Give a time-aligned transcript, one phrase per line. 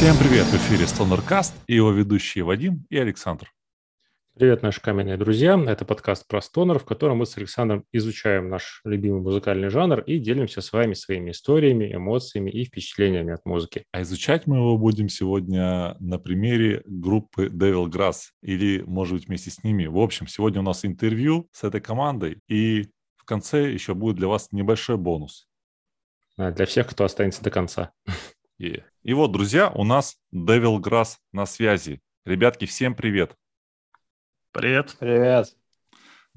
[0.00, 0.46] Всем привет!
[0.46, 3.52] В эфире StonerCast и его ведущие Вадим и Александр.
[4.34, 5.62] Привет, наши каменные друзья.
[5.68, 10.18] Это подкаст про стонер, в котором мы с Александром изучаем наш любимый музыкальный жанр и
[10.18, 13.84] делимся с вами своими историями, эмоциями и впечатлениями от музыки.
[13.92, 19.50] А изучать мы его будем сегодня на примере группы Devil Grass или, может быть, вместе
[19.50, 19.84] с ними.
[19.84, 24.28] В общем, сегодня у нас интервью с этой командой и в конце еще будет для
[24.28, 25.46] вас небольшой бонус.
[26.38, 27.92] Для всех, кто останется до конца.
[28.60, 32.02] И, и вот, друзья, у нас Devil Grass на связи.
[32.26, 33.34] Ребятки, всем привет.
[34.52, 34.96] Привет.
[35.00, 35.56] Привет.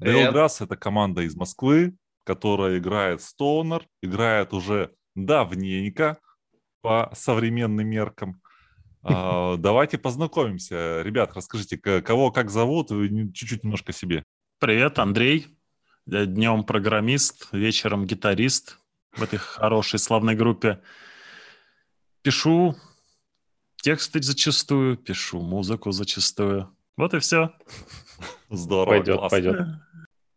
[0.00, 6.18] Devil Grass– это команда из Москвы, которая играет Stoner, играет уже давненько
[6.80, 8.40] по современным меркам.
[9.06, 11.02] А, давайте познакомимся.
[11.02, 14.24] Ребят, расскажите, кого как зовут, чуть-чуть немножко себе.
[14.58, 15.48] Привет, Андрей.
[16.06, 18.78] Днем программист, вечером гитарист
[19.12, 20.80] в этой хорошей славной группе.
[22.24, 22.74] Пишу
[23.82, 26.74] тексты зачастую, пишу музыку зачастую.
[26.96, 27.52] Вот и все.
[28.48, 28.96] Здорово.
[28.96, 29.28] Пойдет, классно.
[29.28, 29.66] пойдет.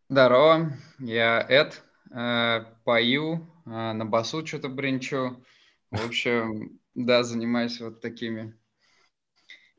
[0.09, 5.41] Здорово, я Эд, э, пою, э, на басу что-то бренчу.
[5.89, 8.59] В общем, да, занимаюсь вот такими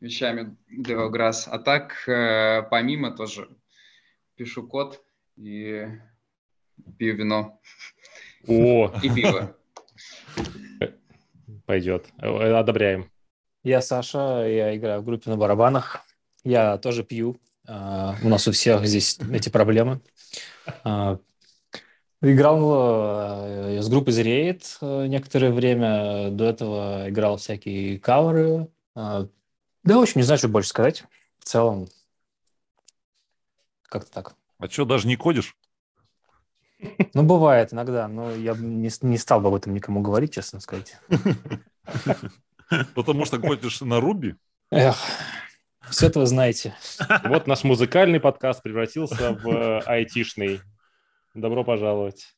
[0.01, 1.47] вещами Девограсс.
[1.47, 3.51] А так, э, помимо тоже
[4.35, 5.05] пишу код
[5.37, 5.89] и
[6.97, 7.61] пью вино.
[8.47, 8.95] О!
[9.03, 9.55] И пиво.
[11.69, 12.07] Пойдет.
[12.17, 13.11] Э, одобряем.
[13.63, 16.01] Я Саша, я играю в группе на барабанах.
[16.43, 17.37] Я тоже пью.
[17.69, 20.01] Uh, у нас у всех здесь эти проблемы.
[20.83, 21.19] Uh,
[22.23, 26.31] играл uh, с группой Зреет некоторое время.
[26.31, 28.69] До этого играл всякие каверы.
[28.95, 29.29] Да,
[29.85, 31.05] в общем, не знаю, что больше сказать.
[31.39, 31.87] В целом,
[33.83, 34.35] как-то так.
[34.59, 35.55] А что, даже не кодишь?
[37.15, 40.97] Ну, бывает иногда, но я не, не стал бы об этом никому говорить, честно сказать.
[42.95, 44.37] Потому что кодишь на Руби?
[44.71, 44.97] Эх,
[45.91, 46.75] все это вы знаете.
[47.25, 50.61] Вот наш музыкальный подкаст превратился в э, айтишный.
[51.35, 52.37] Добро пожаловать.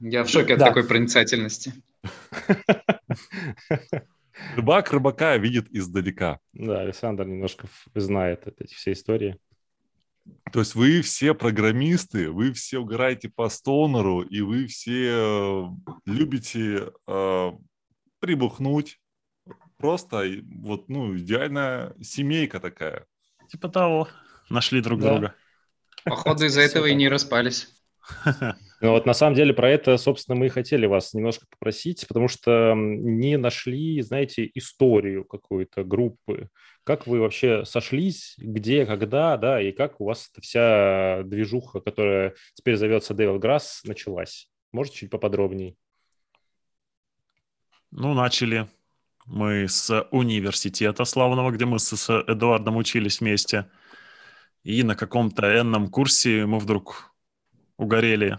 [0.00, 1.74] Я в шоке от такой проницательности.
[4.56, 6.40] Рыбак рыбака видит издалека.
[6.54, 9.38] Да, Александр немножко знает эти все истории.
[10.52, 15.64] То есть вы все программисты, вы все угораете по стонеру, и вы все э,
[16.06, 17.50] любите э,
[18.18, 18.98] прибухнуть.
[19.76, 20.24] Просто
[20.56, 23.06] вот, ну, идеальная семейка такая.
[23.48, 24.08] Типа того.
[24.48, 25.10] Нашли друг да.
[25.10, 25.34] друга.
[26.04, 27.68] Походу из-за этого и не распались.
[28.80, 32.28] Ну вот на самом деле про это, собственно, мы и хотели вас немножко попросить, потому
[32.28, 36.48] что не нашли, знаете, историю какой-то группы.
[36.90, 42.76] Как вы вообще сошлись, где, когда, да, и как у вас вся движуха, которая теперь
[42.76, 44.50] зовется Devil Grass, началась?
[44.72, 45.76] Можете чуть поподробнее?
[47.92, 48.68] Ну, начали
[49.24, 53.70] мы с университета славного, где мы с Эдуардом учились вместе.
[54.64, 57.14] И на каком-то энном курсе мы вдруг
[57.76, 58.36] угорели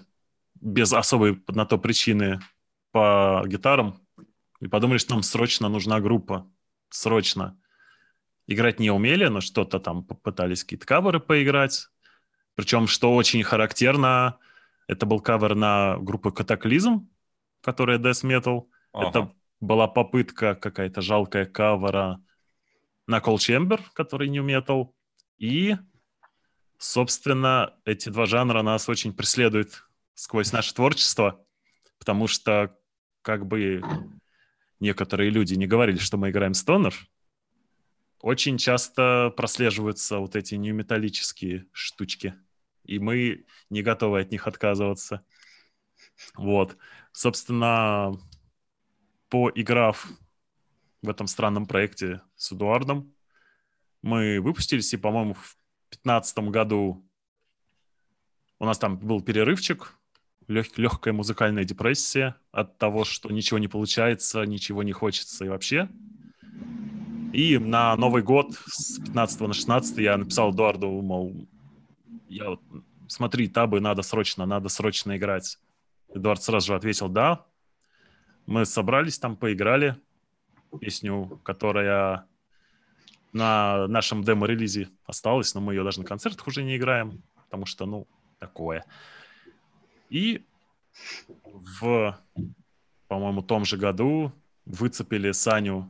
[0.56, 2.41] без особой на то причины
[2.91, 4.06] по гитарам
[4.59, 6.51] и подумали, что нам срочно нужна группа.
[6.89, 7.57] Срочно.
[8.51, 11.88] Играть не умели, но что-то там попытались какие-то каверы поиграть.
[12.56, 14.39] Причем, что очень характерно,
[14.88, 17.09] это был кавер на группу Катаклизм,
[17.62, 18.67] которая Death Metal.
[18.91, 19.09] Ага.
[19.09, 19.31] Это
[19.62, 22.22] была попытка какая-то жалкая кавера
[23.07, 24.91] на Call Chamber, который New Metal.
[25.38, 25.78] И,
[26.78, 31.39] собственно, эти два жанра нас очень преследуют сквозь наше творчество,
[32.00, 32.75] потому что
[33.22, 33.81] как бы
[34.81, 36.94] некоторые люди не говорили, что мы играем стонер,
[38.21, 42.35] очень часто прослеживаются вот эти неметаллические штучки,
[42.83, 45.25] и мы не готовы от них отказываться.
[46.35, 46.77] Вот.
[47.11, 48.13] Собственно,
[49.29, 50.07] поиграв
[51.01, 53.13] в этом странном проекте с Эдуардом,
[54.01, 55.57] мы выпустились, и, по-моему, в
[55.91, 57.07] 2015 году
[58.59, 59.95] у нас там был перерывчик,
[60.47, 65.89] лег, легкая музыкальная депрессия от того, что ничего не получается, ничего не хочется и вообще.
[67.33, 71.48] И на Новый год с 15 на 16 я написал Эдуарду, мол,
[72.28, 72.62] я вот,
[73.07, 75.57] смотри, табы надо срочно, надо срочно играть.
[76.13, 77.45] Эдуард сразу же ответил «да».
[78.48, 79.95] Мы собрались там, поиграли
[80.81, 82.25] песню, которая
[83.31, 87.86] на нашем демо-релизе осталась, но мы ее даже на концертах уже не играем, потому что,
[87.86, 88.07] ну,
[88.39, 88.84] такое.
[90.10, 90.44] И
[91.45, 92.18] в,
[93.07, 94.34] по-моему, том же году
[94.66, 95.89] выцепили Саню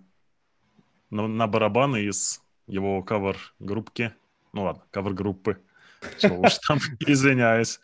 [1.12, 4.14] на, на барабаны из его кавер-группки.
[4.54, 5.62] Ну ладно, кавер-группы.
[6.20, 7.80] Чего уж там, извиняюсь.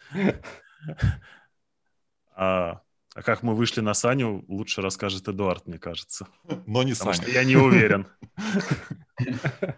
[2.35, 2.81] А,
[3.15, 6.27] А как мы вышли на Саню, лучше расскажет Эдуард, мне кажется.
[6.67, 7.13] Но не Потому Саня.
[7.13, 8.07] что я не уверен.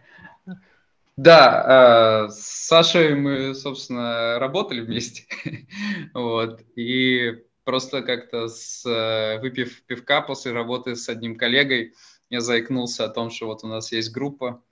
[1.16, 5.26] Да, э, с Сашей мы, собственно, работали вместе.
[6.14, 6.62] Вот.
[6.78, 11.94] И просто как-то с, э, выпив пивка после работы с одним коллегой,
[12.30, 14.64] я заикнулся о том, что вот у нас есть группа,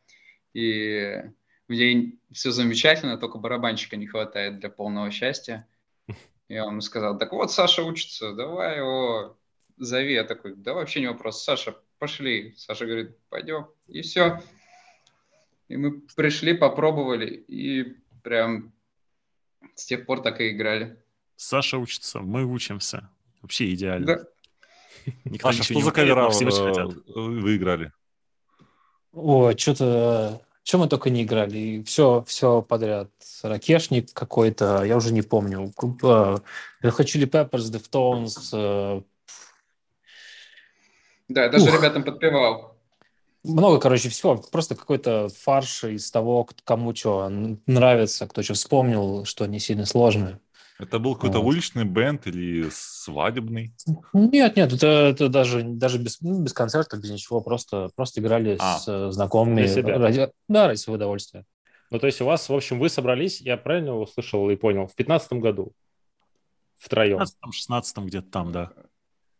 [0.53, 1.23] и
[1.67, 5.67] в ней все замечательно, только барабанщика не хватает для полного счастья.
[6.47, 9.37] Я вам сказал, так вот, Саша учится, давай его
[9.75, 10.13] зови.
[10.13, 12.53] Я такой, да вообще не вопрос, Саша, пошли.
[12.55, 13.67] Саша говорит, пойдем.
[13.87, 14.41] И все.
[15.67, 18.71] И мы пришли, попробовали, и прям
[19.75, 20.97] с тех пор так и играли.
[21.35, 23.09] Саша учится, мы учимся.
[23.41, 24.07] Вообще идеально.
[24.07, 24.27] Да.
[25.25, 26.93] Никто Паша, что за кавера э, хотят.
[27.15, 27.91] вы играли?
[29.13, 30.41] О, что-то...
[30.63, 31.81] Чем мы только не играли.
[31.83, 33.09] Все, все подряд.
[33.41, 35.71] Ракешник какой-то, я уже не помню.
[35.81, 36.41] Red
[36.83, 39.03] Hot Chili Peppers, Deftones.
[41.29, 41.73] Да, я даже Ух.
[41.73, 42.77] ребятам подпевал.
[43.43, 44.37] Много, короче, всего.
[44.51, 47.29] Просто какой-то фарш из того, кому что
[47.65, 50.41] нравится, кто что вспомнил, что не сильно сложное.
[50.79, 51.47] Это был какой-то Вот.
[51.47, 53.73] уличный бенд или свадебный?
[54.13, 58.57] Нет, нет, это, это даже, даже без, ну, без концертов, без ничего, просто, просто играли
[58.59, 58.77] А.
[58.77, 59.61] с э, знакомыми.
[59.61, 59.97] Для себя.
[59.97, 61.45] ради- да, ради своего удовольствия.
[61.89, 64.93] Ну, то есть у вас, в общем, вы собрались, я правильно услышал и понял, в
[64.93, 65.71] 15 году
[66.77, 67.19] втроем.
[67.19, 68.71] В 16 где-то там, да.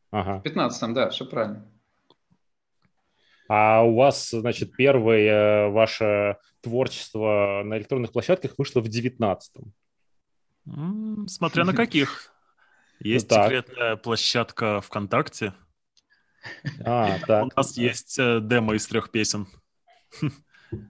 [0.10, 0.40] Ага.
[0.40, 1.68] В 15-м, да, все правильно.
[3.50, 9.72] А у вас, значит, первое э, ваше творчество на электронных площадках вышло в 19-м.
[11.28, 12.34] Смотря на каких.
[13.00, 13.46] Есть так.
[13.46, 15.54] секретная площадка ВКонтакте.
[16.84, 17.56] А, У так.
[17.56, 19.48] нас есть э, демо из трех песен.
[20.22, 20.26] А,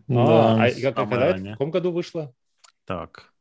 [0.07, 0.63] Да.
[0.65, 2.33] а Самое когда это, в каком году вышло?
[2.85, 3.31] Так.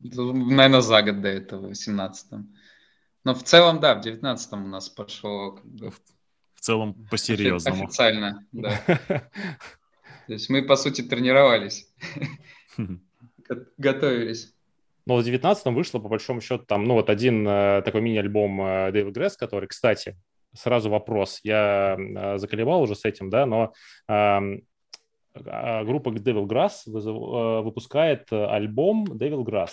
[0.00, 2.54] Наверное, за год до этого, в 17-м.
[3.24, 5.90] Но в целом, да, в 19-м у нас пошло как бы,
[6.54, 7.84] В целом по-серьезному.
[7.84, 8.46] официально.
[8.52, 8.80] Да.
[10.26, 11.86] То есть мы, по сути, тренировались,
[12.76, 14.54] го- готовились.
[15.10, 18.92] Но в 19-м вышло, по большому счету, там, ну, вот один э, такой мини-альбом э,
[18.92, 20.16] Дэвид Гресс, который, кстати,
[20.54, 21.40] сразу вопрос.
[21.42, 23.72] Я э, заколебал уже с этим, да, но
[24.06, 24.62] эм,
[25.34, 29.70] а, группа Devil Grass выпускает альбом Devil Grass.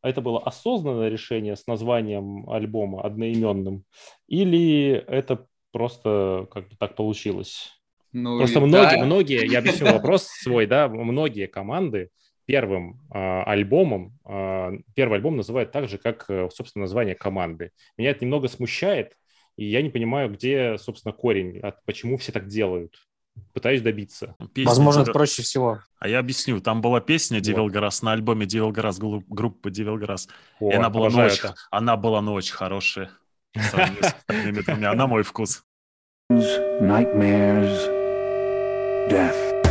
[0.00, 3.82] Это было осознанное решение с названием альбома одноименным?
[4.28, 7.82] Или это просто как бы так получилось?
[8.12, 9.04] Ну, Просто и многие, да.
[9.06, 12.10] многие, я объясню вопрос свой, да, многие команды
[12.46, 17.70] первым э, альбомом, э, первый альбом называют так же, как, э, собственно, название команды.
[17.96, 19.16] Меня это немного смущает,
[19.56, 22.96] и я не понимаю, где, собственно, корень, от, почему все так делают.
[23.54, 24.34] Пытаюсь добиться.
[24.52, 25.80] Песня Возможно, это проще всего.
[25.98, 26.60] А я объясню.
[26.60, 27.46] Там была песня Вот.
[27.46, 30.28] Devil Grass на альбоме Grass, гру- группы Grass.
[30.60, 33.10] О, И она была, ну, очень, она была ну, очень хорошая.
[33.54, 34.94] по сравнению с остальными двумя.
[34.94, 35.64] На мой вкус.
[36.30, 37.88] nightmares,
[39.08, 39.61] death.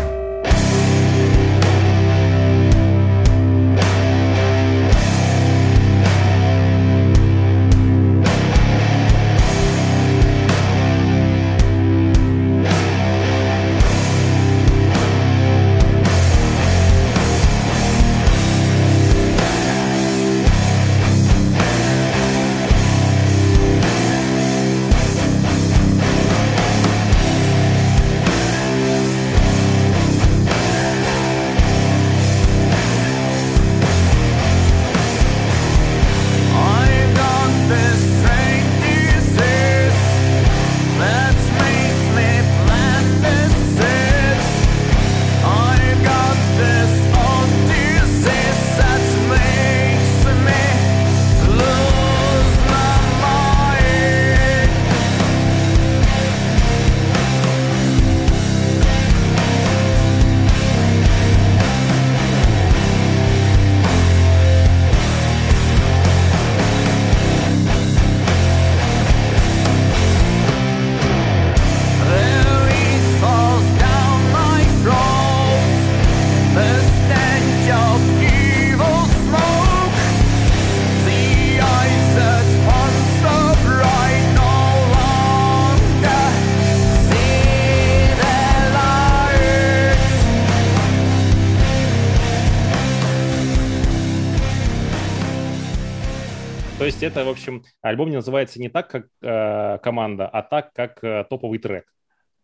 [97.12, 101.26] Это, в общем, альбом не называется не так, как э, команда, а так, как э,
[101.30, 101.86] топовый трек.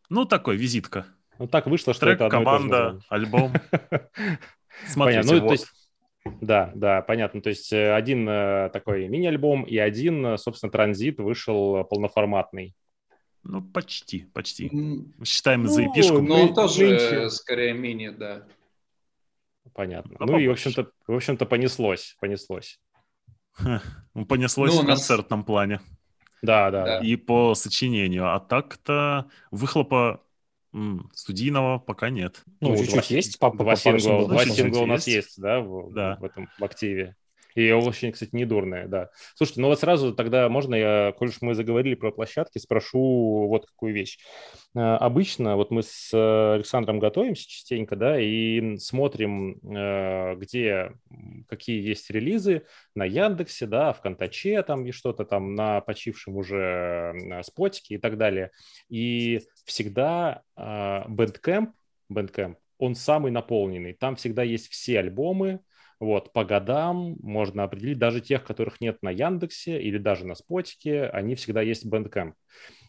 [0.09, 1.07] Ну, такой, визитка.
[1.39, 3.53] Ну, так вышло, что Трек, это одно команда, альбом.
[4.87, 5.33] Смотрите, Понятно.
[5.33, 5.47] Ну, вот.
[5.47, 5.67] то есть
[6.41, 7.41] Да, да, понятно.
[7.41, 12.75] То есть э, один э, такой мини-альбом и один, э, собственно, транзит вышел полноформатный.
[13.43, 14.71] Ну, почти, почти.
[15.23, 16.19] Считаем Ну, за эпишку.
[16.19, 18.43] Ну, он тоже нынче- скорее мини, да.
[19.73, 20.15] Понятно.
[20.19, 22.79] А ну и, в общем-то, в общем-то, понеслось, понеслось.
[24.13, 25.79] Ну, Понеслось Ну, в нас- концертном плане.
[26.41, 26.99] Да, да, Да.
[26.99, 28.33] И по сочинению.
[28.33, 30.21] А так-то выхлопа
[30.73, 32.43] м, студийного пока нет.
[32.61, 35.27] Ну, Ну, чуть-чуть два- есть, папа Два сингла, два чуть-чуть сингла у нас есть.
[35.27, 36.17] есть, да, в, Да.
[36.19, 37.15] в этом в активе.
[37.57, 39.09] И очень, кстати, недурная, да.
[39.33, 43.65] Слушайте, ну вот сразу тогда можно я, коль уж мы заговорили про площадки, спрошу вот
[43.65, 44.19] какую вещь.
[44.75, 50.91] Э, Обычно вот мы с Александром готовимся частенько, да, и смотрим, э, где
[51.49, 52.61] какие есть релизы
[52.93, 57.97] на Яндексе, да, в Контаче там и что-то там на почившем уже э, спотике и
[57.97, 58.51] так далее.
[58.87, 61.71] И всегда Bandcamp,
[62.13, 63.93] Bandcamp, он самый наполненный.
[63.93, 65.61] Там всегда есть все альбомы,
[65.99, 71.05] вот, по годам можно определить, даже тех, которых нет на Яндексе или даже на Спотике,
[71.07, 72.33] они всегда есть в Bandcamp.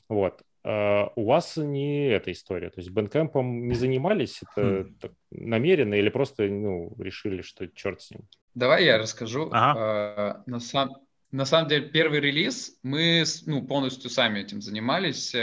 [0.08, 0.42] Вот.
[0.64, 4.94] Э, У вас не эта история, то есть Bandcamp не занимались, это Хм.
[5.00, 8.20] так намеренно или просто ну, решили, что черт с ним?
[8.54, 9.48] Давай я расскажу.
[9.52, 10.42] Ага.
[10.46, 10.96] Э, На, сам-
[11.30, 15.34] на самом деле, первый релиз мы с- ну, полностью сами этим занимались.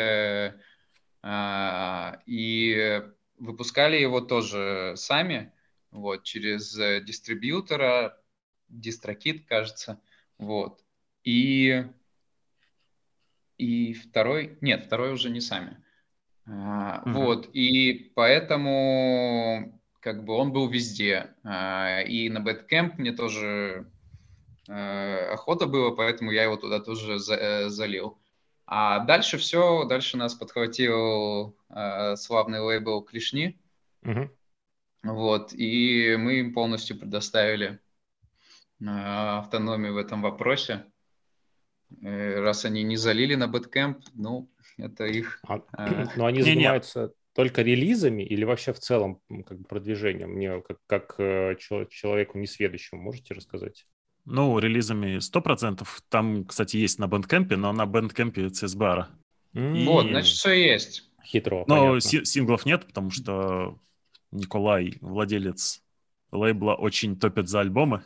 [1.27, 3.01] а, И
[3.39, 5.51] выпускали его тоже сами,
[5.95, 8.17] вот, через э, дистрибьютора,
[8.67, 10.01] Дистрокит, кажется.
[10.37, 10.83] Вот.
[11.23, 11.85] И,
[13.57, 14.57] и второй...
[14.61, 15.81] Нет, второй уже не сами.
[16.45, 17.13] Мгм.
[17.13, 17.49] Вот.
[17.53, 21.33] И поэтому как бы он был везде.
[21.43, 23.89] А, И на Бэткэмп мне тоже
[24.67, 28.19] э, охота было, поэтому я его туда тоже э, залил.
[28.67, 31.55] А дальше все, дальше нас подхватил
[32.15, 33.59] славный лейбл Клешни,
[34.01, 34.31] Мгм.
[35.13, 37.79] Вот, и мы им полностью предоставили
[38.81, 40.85] э, автономию в этом вопросе.
[42.01, 45.39] Э, Раз они не залили на Bandcamp, ну, это их...
[45.47, 46.05] А, А.
[46.15, 50.31] Но они занимаются только релизами или вообще в целом как бы продвижением?
[50.31, 53.85] Мне как, как э, чел- человеку несведущему можете рассказать?
[54.25, 55.85] Ну, релизами 100%.
[56.09, 59.05] Там, кстати, есть на Bandcamp е, но на Bandcamp е CSBR.
[59.53, 61.11] М, Вот, значит, все есть.
[61.23, 62.01] Хитро, Но понятно.
[62.01, 63.77] си- синглов нет, потому что
[64.35, 65.81] Николай, владелец
[66.31, 68.03] лейбла, очень топит за альбомы.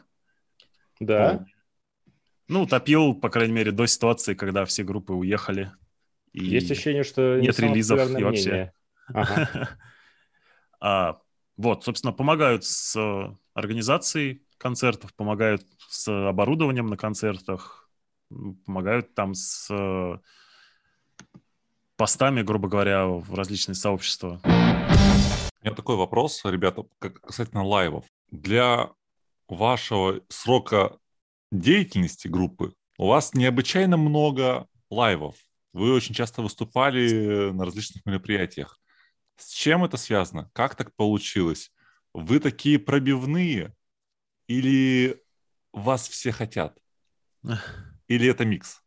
[1.00, 1.46] Да,
[2.48, 5.72] Ну, топил, по крайней мере, до ситуации, когда все группы уехали.
[6.34, 6.46] И...
[6.46, 8.74] есть ощущение, что не нет релизов и вообще.
[9.08, 9.70] Ага.
[10.82, 11.20] А,
[11.58, 12.98] вот, собственно, помогают с
[13.54, 17.90] организацией концертов, помогают с оборудованием на концертах,
[18.66, 19.70] помогают там с
[21.98, 24.40] постами, грубо говоря, в различные сообщества.
[25.62, 28.06] У меня такой вопрос, ребята, как касательно лайвов.
[28.32, 28.92] Для
[29.50, 30.98] вашего срока
[31.52, 35.36] деятельности группы у вас необычайно много лайвов.
[35.74, 38.80] Вы очень часто выступали на различных мероприятиях.
[39.36, 40.50] С чем это связано?
[40.54, 41.74] Как так получилось?
[42.14, 43.76] Вы такие пробивные
[44.48, 45.22] или
[45.74, 46.78] вас все хотят?
[48.08, 48.82] Или это микс?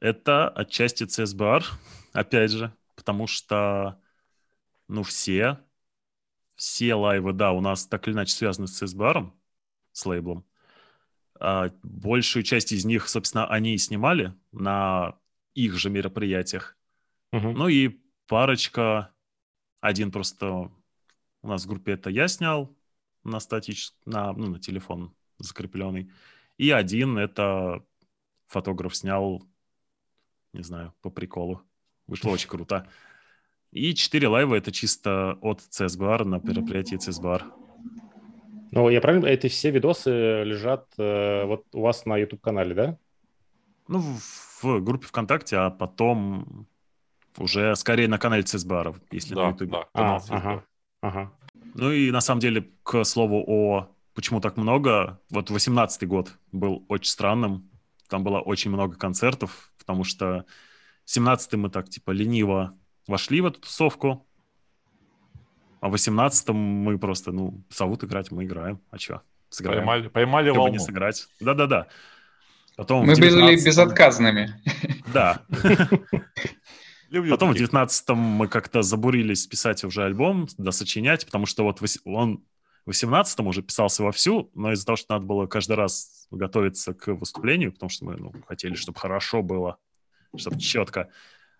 [0.00, 1.64] Это отчасти CSBR,
[2.12, 4.00] опять же, потому что,
[4.88, 5.63] ну, все,
[6.56, 9.30] все лайвы, да, у нас так или иначе связаны с CSBR,
[9.92, 10.44] с лейблом.
[11.40, 15.18] А большую часть из них, собственно, они и снимали на
[15.54, 16.76] их же мероприятиях.
[17.32, 17.54] Мгм.
[17.54, 19.12] Ну и парочка,
[19.80, 20.70] один просто
[21.42, 22.74] у нас в группе это я снял
[23.24, 26.10] на статический, на, ну, на телефон закрепленный.
[26.56, 27.84] И один это
[28.46, 29.42] фотограф снял,
[30.52, 31.62] не знаю, по приколу.
[32.06, 32.88] Вышло очень круто.
[33.74, 37.42] И четыре лайва это чисто от CSBR на мероприятии CSBR.
[38.70, 40.10] Ну, я правильно, эти все видосы
[40.44, 42.98] лежат э, вот у вас на YouTube-канале, да?
[43.88, 46.68] Ну, в, в группе ВКонтакте, а потом
[47.36, 49.70] уже скорее на канале CSBR, если на Да, YouTube.
[49.70, 50.64] да, А, канал ага,
[51.02, 51.32] ага.
[51.74, 56.84] Ну и на самом деле, к слову о почему так много, вот 18 год был
[56.88, 57.68] очень странным.
[58.08, 60.44] Там было очень много концертов, потому что
[61.06, 64.26] 17 мы так типа лениво вошли в эту тусовку,
[65.80, 68.80] а в 18 мы просто, ну, зовут играть, мы играем.
[68.90, 69.22] А что?
[69.50, 69.80] Сыграем.
[69.80, 70.72] Поймали, поймали волну.
[70.72, 71.28] не сыграть.
[71.40, 71.88] Да-да-да.
[72.76, 74.60] Потом Мы были 19-м безотказными.
[75.12, 75.42] Да.
[77.10, 77.68] Люблю Потом в таких.
[77.68, 82.42] 19-м мы как-то забурились писать уже альбом, да сочинять, потому что вот он
[82.86, 87.14] в 18-м уже писался вовсю, но из-за того, что надо было каждый раз готовиться к
[87.14, 89.76] выступлению, потому что мы ну, хотели, чтобы хорошо было,
[90.36, 91.10] чтобы четко,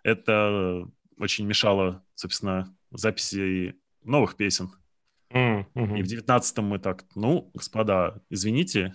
[0.02, 4.70] это очень мешало, собственно, записи новых песен.
[5.30, 5.96] Мгм.
[5.96, 8.94] И в девятнадцатом мы так, ну, господа, извините,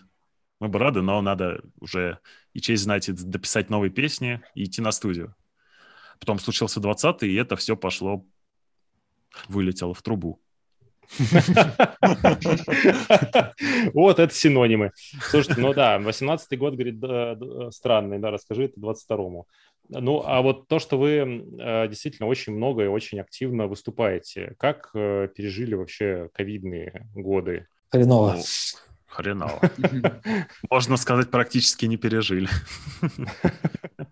[0.60, 2.20] мы бы рады, но надо уже
[2.54, 5.36] и честь знать, и дописать новые песни и идти на студию.
[6.20, 8.26] Потом случился двадцатый, и это все пошло,
[9.48, 10.42] вылетело в трубу.
[13.94, 14.92] Вот это синонимы.
[15.30, 17.38] Слушайте, ну да, 18-й год, говорит, да,
[17.72, 19.48] странный, да, расскажи это 22-му.
[19.90, 24.92] Ну, а вот то, что вы э, действительно очень много и очень активно выступаете, как
[24.94, 27.68] э, пережили вообще ковидные годы?
[27.90, 28.36] Хреново.
[28.36, 28.44] Ну,
[29.08, 29.60] хреново.
[30.70, 32.48] Можно сказать, практически не пережили.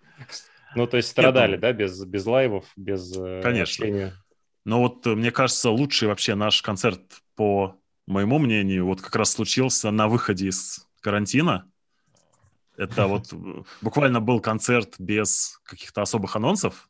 [0.75, 3.86] Ну, то есть страдали, да, без, без лайвов, без э, Конечно.
[3.86, 4.13] общения?
[4.63, 7.01] Но вот, э, мне кажется, лучший вообще наш концерт,
[7.36, 11.72] по моему мнению, вот как раз случился на выходе из карантина.
[12.77, 16.89] Это вот э, буквально был концерт без каких-то особых анонсов.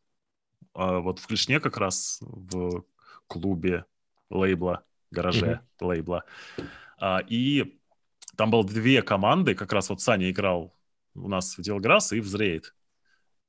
[0.74, 2.84] А Вот в Клешне как раз в
[3.28, 3.86] клубе
[4.30, 6.26] лейбла, гараже лейбла.
[7.00, 7.80] А, И
[8.36, 10.74] там было две команды, как раз вот Саня играл
[11.16, 12.76] у нас в Делграсс и в Зрейд.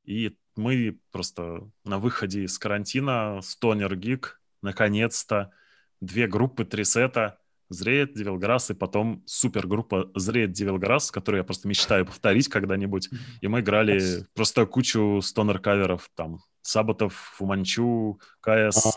[0.05, 5.53] И мы просто на выходе из карантина, Стонер Гик, наконец-то,
[6.01, 7.39] две группы, три сета,
[7.69, 13.11] Зреет, Девилграсс, и потом супергруппа Зреет, Девилграсс, которую я просто мечтаю повторить когда-нибудь.
[13.41, 18.97] И мы играли просто кучу стонер-каверов, там, Саботов, Фуманчу, КС,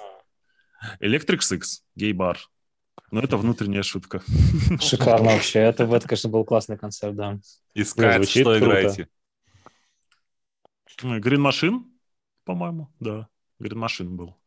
[0.99, 1.61] Electric Six,
[1.95, 2.39] гей-бар.
[3.11, 4.23] Но это внутренняя шутка.
[4.79, 5.59] Шикарно вообще.
[5.59, 7.39] Это, это, конечно, был классный концерт, да.
[7.73, 8.59] Искать, что круто.
[8.59, 9.07] играете.
[11.01, 11.83] Green Machine,
[12.45, 13.27] по-моему, да.
[13.59, 14.37] Green Machine был.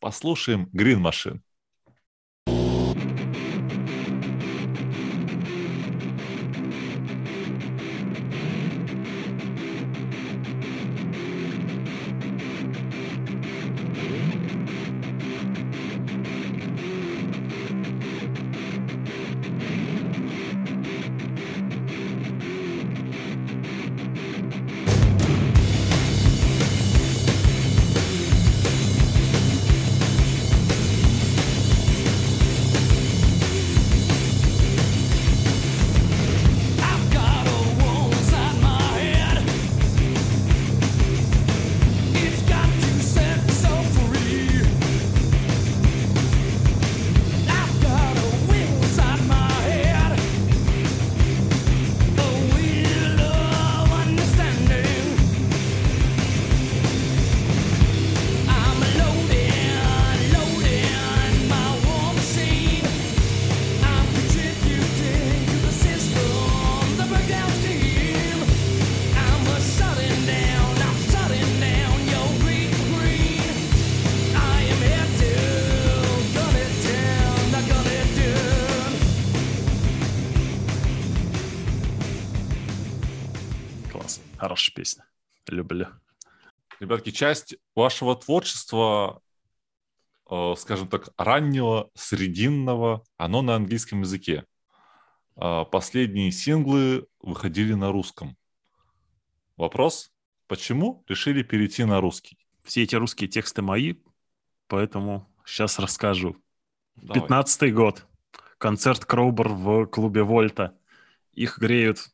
[0.00, 1.40] Послушаем Green Machine.
[86.88, 89.20] Ребятки, часть вашего творчества,
[90.30, 94.46] э, скажем так, раннего, срединного, оно на английском языке.
[95.36, 98.38] А Последние синглы выходили на русском.
[99.58, 100.10] Вопрос,
[100.46, 102.38] почему решили перейти на русский?
[102.64, 103.96] Все эти русские тексты мои,
[104.66, 106.38] поэтому сейчас расскажу.
[106.96, 107.20] Давай.
[107.20, 108.06] Пятнадцатый год.
[108.56, 110.74] Концерт Кроубер в клубе Вольта.
[111.34, 112.08] Их греют,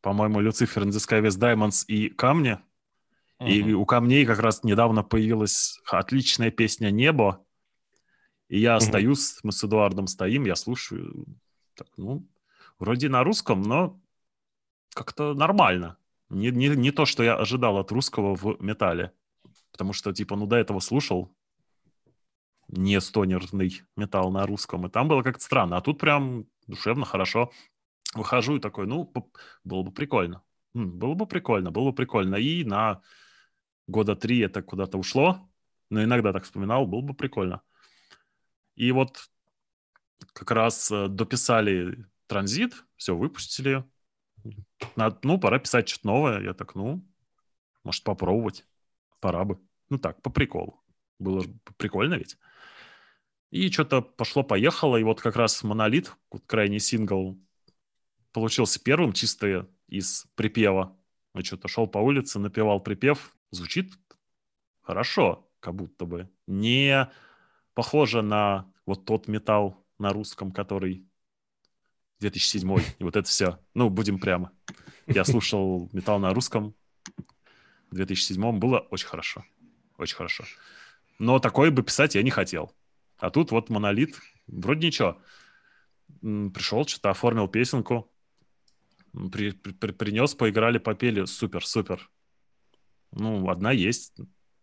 [0.00, 2.58] по-моему, Люцифер, in the Sky with Diamonds и Камни.
[3.40, 7.44] И у Камней как раз недавно появилась отличная песня «Небо».
[8.48, 8.84] И я Мгм.
[8.84, 11.26] остаюсь, мы с Эдуардом стоим, я слушаю.
[11.74, 12.26] Так, ну,
[12.78, 14.00] вроде на русском, но
[14.94, 15.96] как-то нормально.
[16.30, 19.12] Не, не, не то, что я ожидал от русского в металле.
[19.72, 21.34] Потому что, типа, ну, до этого слушал
[22.68, 25.76] не стонерный металл на русском, и там было как-то странно.
[25.76, 27.50] А тут прям душевно, хорошо.
[28.14, 29.12] Выхожу и такой, ну,
[29.64, 30.42] было бы прикольно.
[30.72, 32.36] Было бы прикольно, было бы прикольно.
[32.36, 33.02] И на
[33.86, 35.48] года три это куда-то ушло,
[35.90, 37.62] но иногда так вспоминал, было бы прикольно.
[38.74, 39.28] И вот
[40.32, 43.84] как раз э, дописали транзит, все, выпустили.
[44.96, 46.40] Надо- ну, пора писать что-то новое.
[46.42, 47.06] Я так, ну,
[47.84, 48.66] может, попробовать.
[49.20, 49.60] Пора бы.
[49.90, 50.82] Ну так, по приколу.
[51.18, 51.44] Было
[51.76, 52.36] прикольно ведь.
[53.50, 57.38] И что-то пошло-поехало, и вот как раз «Монолит», вот крайний сингл,
[58.32, 60.98] получился первым чисто из припева.
[61.34, 63.33] Я что-то шел по улице, напевал припев.
[63.54, 63.92] Звучит
[64.82, 66.28] хорошо, как будто бы.
[66.46, 67.10] Не
[67.74, 71.06] похоже на вот тот металл на русском, который
[72.20, 73.58] 2007 и вот это все.
[73.74, 74.52] Ну, будем прямо.
[75.06, 76.74] Я слушал металл на русском
[77.90, 79.44] в 2007 было очень хорошо.
[79.98, 80.44] Очень хорошо.
[81.20, 82.74] Но такое бы писать я не хотел.
[83.18, 85.20] А тут вот монолит, вроде ничего.
[86.20, 88.10] Пришел, что-то оформил песенку,
[89.32, 91.24] при- при- принес, поиграли, попели.
[91.24, 92.10] Супер, супер.
[93.14, 94.14] Ну, одна есть.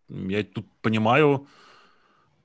[0.09, 1.47] Я тут понимаю,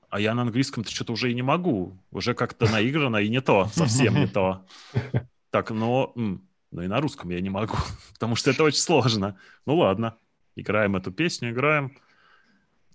[0.09, 1.99] а я на английском-то что-то уже и не могу.
[2.11, 4.67] Уже как-то наиграно и не то, совсем не то.
[5.51, 6.13] Так, но,
[6.71, 7.77] но и на русском я не могу,
[8.13, 9.39] потому что это очень сложно.
[9.65, 10.19] Ну ладно,
[10.55, 11.97] играем эту песню, играем.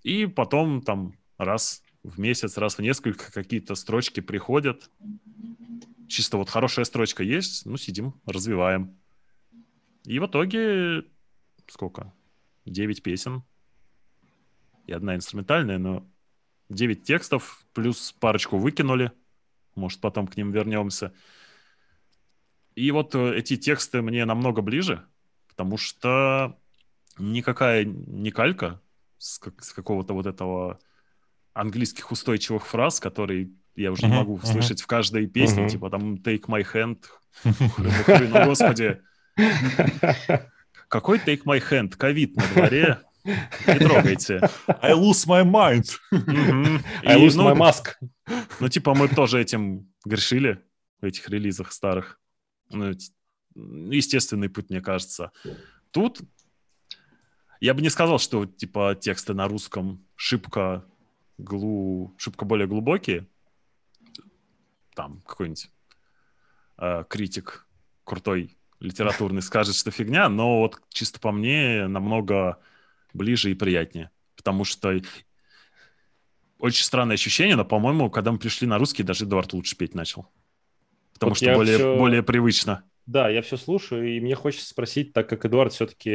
[0.04, 4.90] И потом там раз в месяц, раз в несколько какие-то строчки приходят.
[6.08, 8.96] Чисто вот хорошая строчка есть, ну сидим, развиваем.
[10.04, 11.04] И в итоге
[11.66, 12.12] сколько?
[12.64, 13.42] Девять песен.
[14.86, 16.06] И одна инструментальная, но
[16.68, 19.12] девять текстов, плюс парочку выкинули.
[19.74, 21.12] Может, потом к ним вернемся.
[22.74, 25.04] И вот э, эти тексты мне намного ближе,
[25.48, 26.58] потому что
[27.18, 28.80] никакая не калька
[29.18, 30.80] с, как- с какого-то вот этого
[31.52, 34.46] английских устойчивых фраз, которые я уже не могу мгм.
[34.46, 37.04] слышать в каждой песне, типа там «Take my hand»,
[37.44, 39.00] ну, господи.
[40.92, 41.96] Какой take my hand?
[41.96, 43.00] Ковид на дворе.
[43.24, 44.40] Не трогайте.
[44.66, 45.98] I lose my mind.
[47.02, 47.94] I lose ну, my mask.
[48.60, 50.62] ну, типа, мы тоже этим грешили
[51.00, 52.20] в этих релизах старых.
[52.68, 52.92] Ну,
[53.54, 55.32] естественный путь, мне кажется.
[55.92, 56.20] Тут
[57.60, 60.84] я бы не сказал, что, типа, тексты на русском шибко,
[61.38, 62.14] глу...
[62.18, 63.26] шибко более глубокие.
[64.94, 65.70] Там какой-нибудь
[66.76, 67.66] э, критик
[68.04, 72.58] крутой литературный скажет, что фигня, но вот чисто по мне намного
[73.14, 74.10] ближе и приятнее.
[74.36, 74.92] Потому что
[76.58, 80.28] очень странное ощущение, но, по-моему, когда мы пришли на русский, даже Эдуард лучше петь начал.
[81.14, 82.84] Потому Вот что более, всё- более привычно.
[83.06, 86.10] Да, я все слушаю, и мне хочется спросить, так как Эдуард все-таки,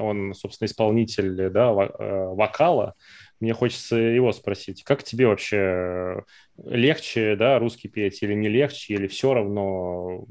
[0.00, 2.94] он, собственно, исполнитель да, э, вокала,
[3.38, 6.20] мне хочется его спросить, как тебе вообще э,
[6.64, 10.24] легче, да, русский петь или не легче, или все равно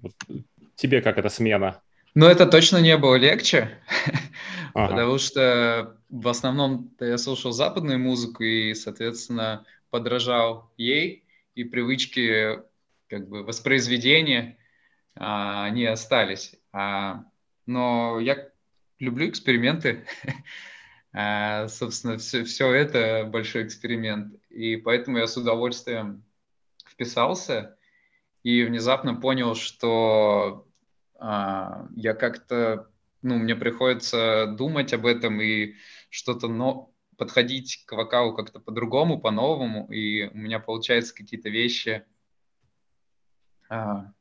[0.76, 1.82] тебе как эта смена?
[2.14, 3.78] Но это точно не было легче,
[4.74, 4.90] Ага.
[4.90, 12.60] потому что в основном я слушал западную музыку и, соответственно, подражал ей, и привычки
[13.08, 14.58] как бы воспроизведения,
[15.16, 16.56] а, они остались.
[16.72, 17.24] А,
[17.66, 18.50] но я
[19.00, 20.06] люблю эксперименты.
[21.18, 24.36] А, собственно, все, все это большой эксперимент.
[24.50, 26.26] И поэтому я с удовольствием
[26.86, 27.78] вписался
[28.44, 30.65] и внезапно понял, что
[31.20, 32.90] я как-то,
[33.22, 35.76] ну, мне приходится думать об этом и
[36.10, 42.06] что-то, но подходить к вокалу как-то по-другому, по-новому, и у меня получаются какие-то вещи,
[43.70, 44.12] а,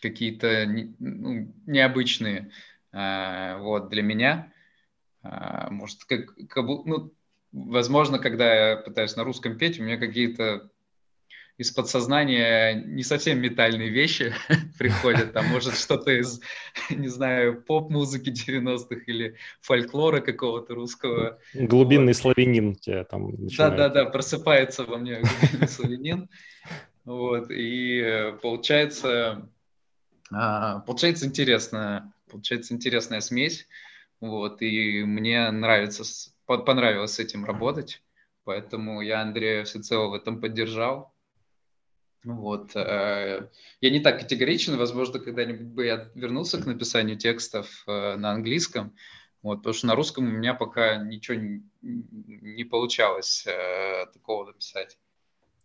[0.00, 0.66] какие-то
[0.98, 2.50] ну, необычные,
[2.92, 4.52] а, вот, для меня.
[5.22, 7.12] А, может, как, как ну,
[7.52, 10.70] возможно, когда я пытаюсь на русском петь, у меня какие-то
[11.58, 14.34] из подсознания не совсем метальные вещи
[14.78, 16.40] приходят, там может что-то из,
[16.90, 21.38] не знаю, поп-музыки 90-х или фольклора какого-то русского.
[21.54, 23.76] Глубинный славянин тебя там начинает.
[23.76, 26.28] Да-да-да, просыпается во мне глубинный славянин.
[27.04, 29.48] Вот, и э, получается,
[30.32, 33.66] а, получается интересная, получается интересная смесь.
[34.20, 36.04] Вот, и мне нравится,
[36.46, 38.02] понравилось с этим работать,
[38.44, 41.11] поэтому я Андрея всецело в этом поддержал.
[42.24, 42.76] Вот.
[42.76, 43.48] э,
[43.80, 48.94] Я не так категоричен, возможно, когда-нибудь бы я вернулся к написанию текстов э, на английском,
[49.42, 54.98] вот, потому что на русском у меня пока ничего не, получалось э, такого написать.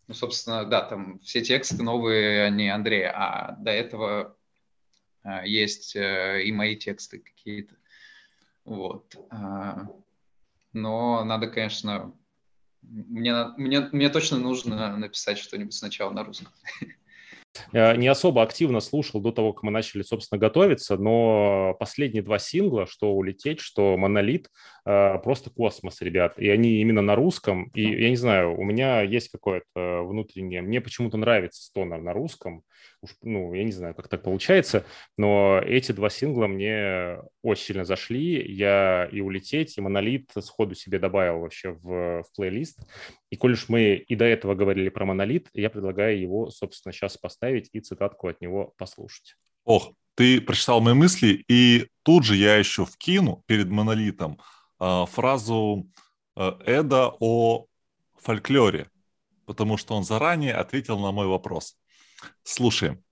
[0.08, 4.38] Ну, собственно, да, там все тексты новые, они Андрея, а до этого
[5.43, 7.76] есть и мои тексты какие-то.
[8.63, 9.17] Вот.
[10.72, 12.13] Но надо, конечно,
[12.89, 16.47] мне, мне, мне точно нужно написать что-нибудь сначала на русском.
[17.73, 22.39] Я не особо активно слушал до того, как мы начали, собственно, готовиться, но последние два
[22.39, 24.50] сингла, что «Улететь», что «Монолит»,
[24.86, 26.38] э, просто космос, ребят.
[26.38, 27.71] И они именно на русском.
[27.73, 30.62] И я не знаю, у меня есть какое-то внутреннее...
[30.62, 32.63] Мне почему-то нравится стонер на русском.
[33.02, 34.86] Уж, ну, я не знаю, как так получается,
[35.18, 38.44] но эти два сингла мне очень сильно зашли.
[38.52, 42.80] Я и «Улететь», и «Монолит» сходу себе добавил вообще в, в плейлист.
[43.30, 47.18] И коль уж мы и до этого говорили про монолит, я предлагаю его, собственно, сейчас
[47.18, 49.36] поставить и цитатку от него послушать.
[49.66, 54.40] Ох, ты прочитал мои мысли, и тут же я еще вкину перед монолитом
[54.80, 55.88] а, фразу
[56.36, 57.68] а, Эда о
[58.16, 58.90] фольклоре,
[59.46, 61.78] потому что он заранее ответил на мой вопрос.
[62.44, 63.04] Слушаем.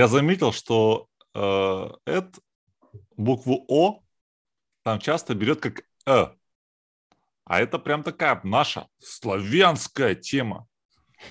[0.00, 2.38] Я заметил, что э, Эд
[3.18, 4.00] букву О
[4.82, 6.28] там часто берет как Э.
[7.44, 10.66] А это прям такая наша славянская тема.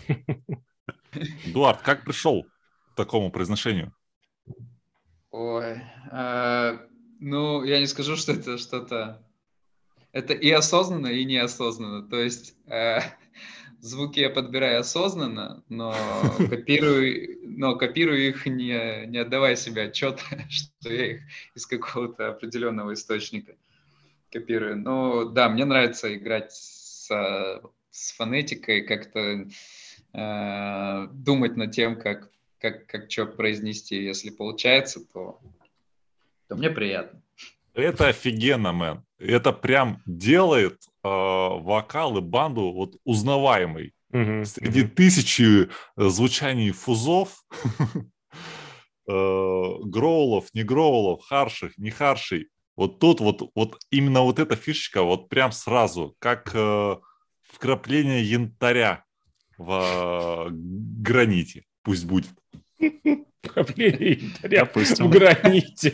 [1.45, 2.43] Эдуард, как пришел
[2.91, 3.91] к такому произношению?
[5.31, 6.77] Ой, э,
[7.19, 9.27] ну, я не скажу, что это что-то...
[10.11, 12.07] Это и осознанно, и неосознанно.
[12.07, 12.99] То есть э,
[13.81, 15.95] звуки я подбираю осознанно, но
[16.49, 21.21] копирую, но копирую их, не, не отдавая себе отчет, что я их
[21.55, 23.55] из какого-то определенного источника
[24.31, 24.77] копирую.
[24.77, 27.09] Ну, да, мне нравится играть с,
[27.89, 29.47] с фонетикой, как-то
[30.13, 34.03] э, думать над тем, как, как, как что произнести.
[34.03, 35.39] Если получается, то,
[36.47, 37.21] то мне приятно.
[37.73, 39.03] Это офигенно, мэн.
[39.19, 43.93] Это прям делает э, вокал и банду вот узнаваемый.
[44.11, 44.89] Мгм, Среди мгм.
[44.91, 47.43] тысячи э, звучаний фузов,
[47.93, 48.01] э,
[49.07, 52.47] гроулов, не гроулов, харших, не харшей.
[52.77, 56.95] Вот тут вот, вот именно вот эта фишечка вот прям сразу, как э,
[57.41, 59.03] вкрапление янтаря
[59.57, 61.65] в э, граните.
[61.83, 62.29] Пусть будет.
[64.43, 65.07] Допустим.
[65.07, 65.93] в граните.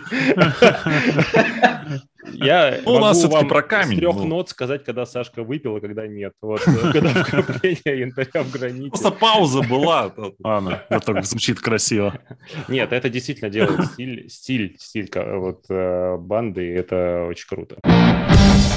[2.34, 4.26] Я Ну, у нас могу вам про камень, с трех ну.
[4.26, 6.34] нот сказать, когда Сашка выпил, а когда нет.
[6.42, 8.90] Вот, когда вкрапление янтаря в граните.
[8.90, 10.12] Просто пауза была.
[10.40, 12.20] Ладно, это звучит красиво.
[12.68, 17.78] Нет, это действительно делает стиль, стиль, стиль вот э, банды, это очень круто.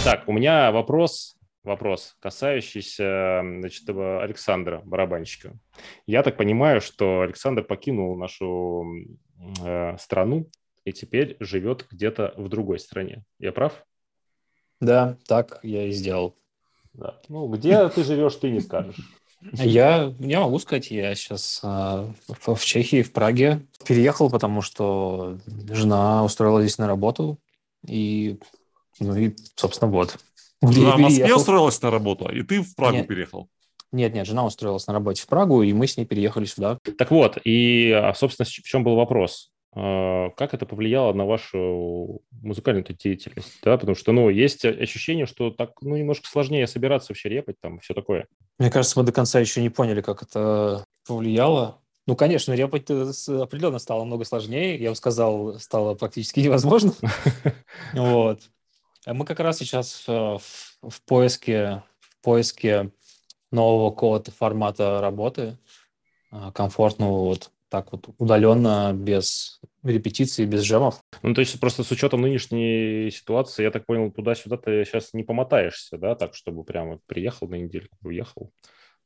[0.05, 5.59] Так, у меня вопрос, вопрос, касающийся, значит, Александра, барабанщика.
[6.07, 8.87] Я так понимаю, что Александр покинул нашу
[9.65, 10.49] э, страну
[10.85, 13.25] и теперь живет где-то в другой стране.
[13.39, 13.85] Я прав?
[14.81, 16.37] Да, так я и сделал.
[16.95, 17.21] Да.
[17.29, 18.97] Ну, где ты живешь, ты не скажешь.
[19.53, 26.25] Я, я могу сказать, я сейчас в, в Чехии, в Праге переехал, потому что жена
[26.25, 27.39] устроила здесь на работу.
[27.87, 28.41] И,
[28.99, 30.19] ну и, собственно, вот.
[30.63, 33.09] Жена в Москве устроилась на работу, и ты в Прагу Нет.
[33.09, 33.49] переехал.
[33.91, 36.79] Нет, нет, жена устроилась на работе в Прагу, и мы с ней переехали сюда.
[36.99, 39.51] Так вот, и, а, собственно, в чем был вопрос?
[39.75, 43.59] А, Как это повлияло на вашу музыкальную деятельность?
[43.63, 47.79] Да, потому что, ну, есть ощущение, что так, ну, немножко сложнее собираться вообще репать там,
[47.81, 48.27] все такое.
[48.59, 51.81] Мне кажется, мы до конца еще не поняли, как это повлияло.
[52.07, 54.79] Ну, конечно, репать определенно стало много сложнее.
[54.79, 56.93] Я бы сказал, стало практически невозможно.
[57.95, 58.41] Вот.
[59.13, 60.41] Мы как раз сейчас э, в,
[60.83, 62.91] в поиске, в поиске
[63.51, 65.59] нового какого-то формата работы,
[66.31, 71.03] а, комфортного вот так вот удаленно, без репетиций, без джемов.
[71.23, 75.23] Ну, то есть просто с учетом нынешней ситуации, я так понял, туда-сюда ты сейчас не
[75.23, 78.51] помотаешься, да, так, чтобы прямо приехал на недельку, уехал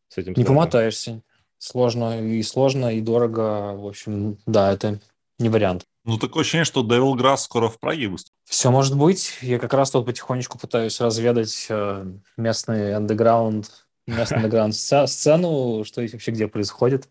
[0.08, 0.32] с этим.
[0.32, 0.54] Не сложно.
[0.54, 1.22] помотаешься.
[1.58, 3.74] Сложно и сложно, и дорого.
[3.76, 5.00] В общем, да, это
[5.38, 5.86] не вариант.
[6.04, 8.36] Ну, такое ощущение, что Devil Grass скоро в Праге выступит.
[8.44, 9.38] Все может быть.
[9.40, 12.04] Я как раз тут потихонечку пытаюсь разведать э,
[12.36, 17.08] местный андеграунд, местный андеграунд сце- сцену, что здесь вообще где происходит.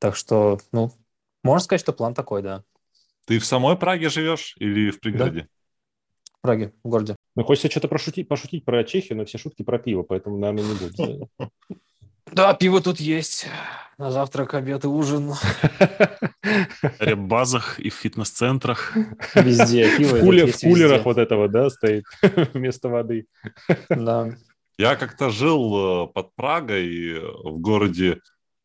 [0.00, 0.92] Так что, ну,
[1.44, 2.64] можно сказать, что план такой, да.
[3.26, 5.48] Ты в самой Праге живешь или в пригороде?
[6.38, 7.16] В Праге, в городе.
[7.36, 10.78] Ну, хочется что-то пошутить, пошутить про Чехию, но все шутки про пиво, поэтому, наверное, не
[10.78, 11.30] буду.
[12.32, 13.46] Да, пиво тут есть.
[13.98, 15.32] На завтрак, обед и ужин.
[15.32, 18.94] В реп-базах и в фитнес-центрах.
[19.34, 20.16] Везде пиво.
[20.16, 21.04] В, куле- в кулерах везде.
[21.04, 22.04] вот этого, да, стоит
[22.52, 23.26] вместо воды.
[23.88, 24.36] Да.
[24.76, 28.20] Я как-то жил э, под Прагой э, в городе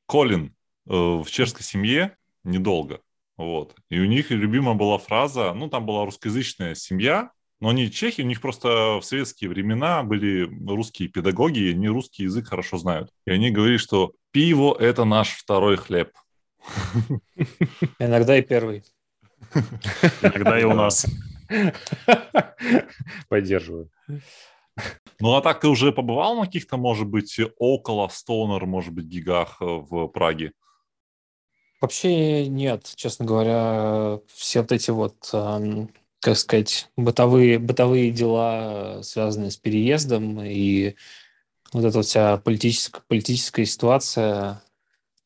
[0.06, 0.54] Колин
[0.88, 3.00] э, в чешской семье недолго.
[3.38, 3.74] Вот.
[3.89, 8.26] И у них любимая была фраза, ну, там была русскоязычная семья, но они чехи, у
[8.26, 13.12] них просто в советские времена были русские педагоги, и они русский язык хорошо знают.
[13.26, 16.12] И они говорили, что пиво– это наш второй хлеб.
[18.00, 18.84] Иногда и первый.
[20.21, 21.06] Иногда и у нас.
[23.30, 23.89] Поддерживаю.
[25.19, 29.58] Ну, а так ты уже побывал на каких-то, может быть, около Стоунер, может быть, гигах
[29.62, 30.54] э, в Праге?
[31.80, 35.91] Вообще нет, честно говоря, все вот эти вот, эм,
[36.22, 40.96] как сказать, бытовые, бытовые дела, связанные с переездом и
[41.74, 44.64] вот эта вся политическая, политическая ситуация,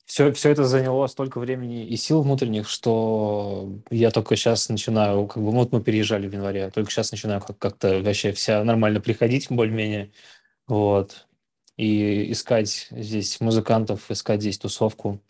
[0.05, 5.43] все, все это заняло столько времени и сил внутренних, что я только сейчас начинаю, как
[5.43, 9.47] бы, вот мы переезжали в январе, только сейчас начинаю как- как-то вообще вся нормально приходить
[9.49, 10.11] более-менее,
[10.67, 11.27] вот,
[11.77, 15.21] и искать здесь музыкантов, искать здесь тусовку.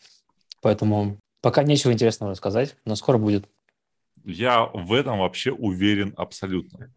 [0.62, 3.47] Поэтому пока нечего интересного рассказать, но скоро будет.
[4.25, 6.91] Я в этом вообще уверен абсолютно.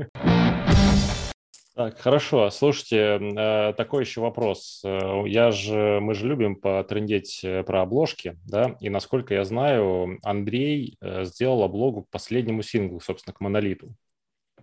[1.75, 2.51] Так, хорошо.
[2.51, 4.81] Слушайте, э, такой еще вопрос.
[4.85, 10.19] Э, Я же, мы же любим потрендеть э, про обложки, да, и насколько я знаю,
[10.25, 13.89] Андрей сделал облогу к последнему синглу, собственно, к Монолиту.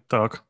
[0.08, 0.44] Так.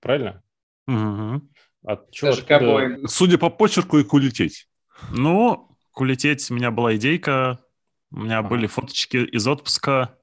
[0.00, 0.42] Правильно?
[0.86, 1.50] Мгм.
[1.84, 3.08] От чё, Даже откуда-.
[3.08, 4.68] Судя по почерку и кулететь.
[5.10, 7.58] Ну, улететь у меня была идейка.
[8.12, 8.48] У меня Ага.
[8.48, 10.16] были фоточки из отпуска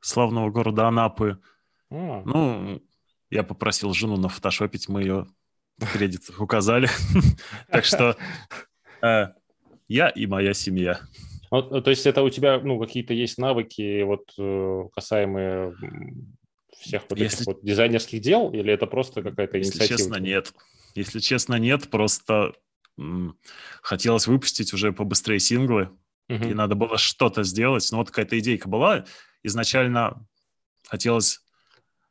[0.00, 1.38] славного города Анапы.
[1.90, 2.82] А, Ну,
[3.30, 5.26] я попросил жену нафотошопить, мы ее
[5.78, 6.88] в кредитах указали.
[7.70, 8.16] Так что
[9.02, 9.26] э,
[9.88, 11.00] я и моя семья.
[11.50, 15.74] ну, то есть это у тебя, ну, какие-то есть навыки, вот, э, касаемые
[16.78, 19.98] всех вот этих Если- вот дизайнерских дел, или это просто какая-то Если инициатива?
[19.98, 20.28] честно, у тебя?
[20.28, 20.54] нет.
[20.94, 21.88] Если честно, нет.
[21.90, 22.52] Просто
[22.98, 23.36] м,
[23.82, 25.90] хотелось выпустить уже побыстрее синглы,
[26.28, 27.88] и надо было что-то сделать.
[27.92, 29.04] Ну, вот какая-то идейка была.
[29.42, 30.26] Изначально
[30.88, 31.40] хотелось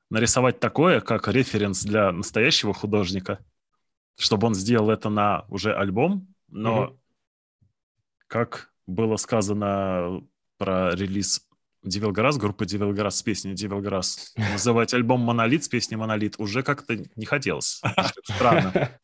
[0.09, 3.39] нарисовать такое, как референс для настоящего художника,
[4.17, 6.99] чтобы он сделал это на уже альбом, но, Мгм.
[8.27, 10.21] как было сказано
[10.57, 11.45] про релиз
[11.83, 17.25] Девилгарас, группы Девилгарас с песней Девилгарас, называть альбом «Монолит» с песней «Монолит» уже как-то не
[17.25, 17.81] хотелось.
[18.23, 18.89] Странно.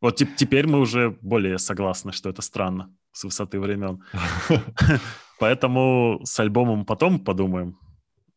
[0.00, 4.02] Вот теп- теперь мы уже более согласны, что это странно с высоты времен.
[5.38, 7.78] Поэтому с альбомом потом подумаем.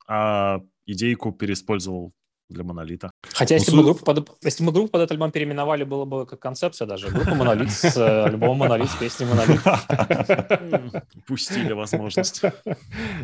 [0.08, 2.12] А идейку переиспользовал
[2.50, 3.12] для монолита.
[3.32, 6.26] Хотя, если, Ну, бы группу под, если мы группу под этот альбом переименовали, было бы
[6.26, 7.08] как концепция даже.
[7.10, 9.62] Группа «Монолит» с э, альбомом «Монолит» с песней «Монолит».
[9.68, 12.42] М, Упустили возможность.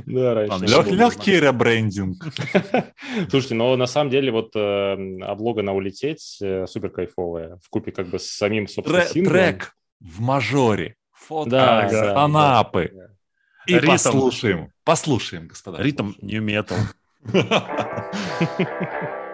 [0.05, 0.65] Да, раньше.
[0.93, 2.23] Легкий ребрендинг.
[3.31, 7.57] Слушайте, но на самом деле вот э, облога на улететь э, супер кайфовая.
[7.63, 9.01] В купе как бы с самим, собственно.
[9.05, 10.97] Трек в мажоре.
[11.13, 12.91] Фото Да, Анапы.
[12.93, 13.07] да.
[13.67, 13.88] И Ритм.
[13.88, 14.71] послушаем.
[14.84, 15.82] Послушаем, господа.
[15.82, 16.41] Ритм нью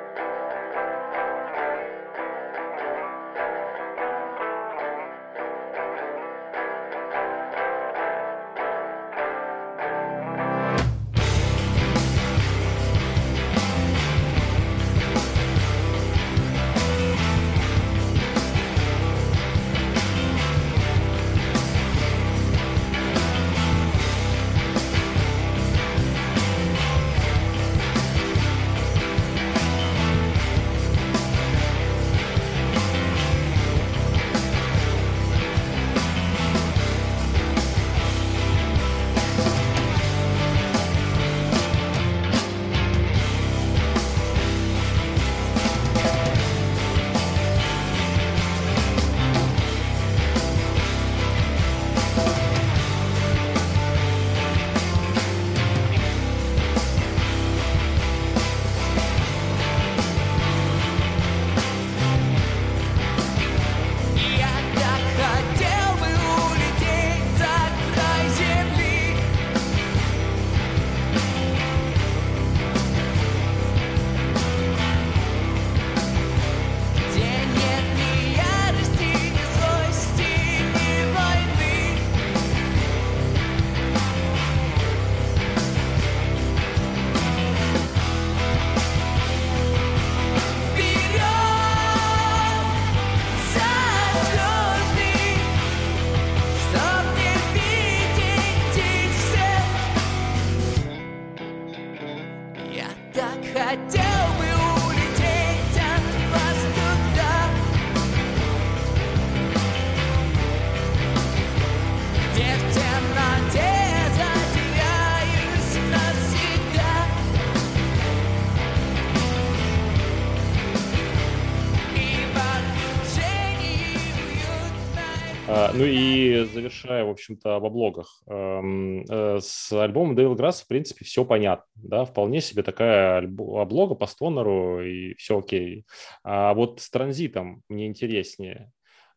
[125.73, 128.21] ну и завершая, в общем-то, об облогах.
[128.27, 131.65] Эм, э, С альбомом Devil Grass, в принципе, все понятно.
[131.75, 135.85] Да, вполне себе такая облога по стонеру, и все окей.
[136.23, 138.71] А вот с транзитом мне интереснее.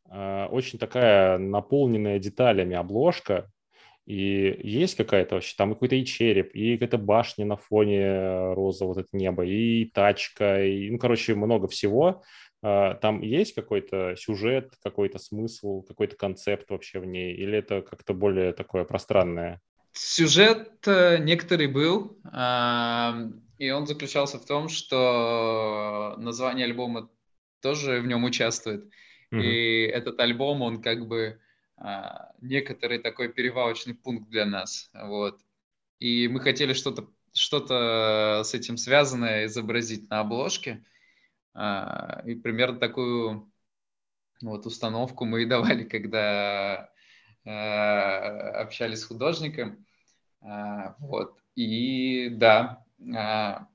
[0.09, 3.51] А, Очень такая наполненная деталями обложка,
[4.07, 8.99] и есть какая-то вообще, там какой-то и череп, и какая-то башня на фоне роза, вот
[8.99, 12.23] это небо, и тачка, и, ну, короче, много всего.
[12.67, 18.15] А, Там есть какой-то сюжет, какой-то смысл, какой-то концепт вообще в ней, или это как-то
[18.15, 19.61] более такое пространное?
[19.93, 22.19] Сюжет э, некоторый был,
[23.59, 27.11] и он заключался в том, что название альбома
[27.61, 28.89] тоже в нем участвует.
[29.31, 29.43] Мгм.
[29.43, 31.39] И этот альбом, он как бы
[31.77, 34.91] а, некоторый такой перевалочный пункт для нас.
[34.95, 35.41] Вот.
[35.99, 40.85] И мы хотели что-то что-то с этим связанное изобразить на обложке.
[41.55, 43.51] А, И примерно такую
[44.43, 46.91] вот установку мы и давали, когда
[47.45, 49.87] э, общались с художником.
[50.43, 51.39] А, Вот.
[51.55, 52.85] И да.
[53.15, 53.69] а,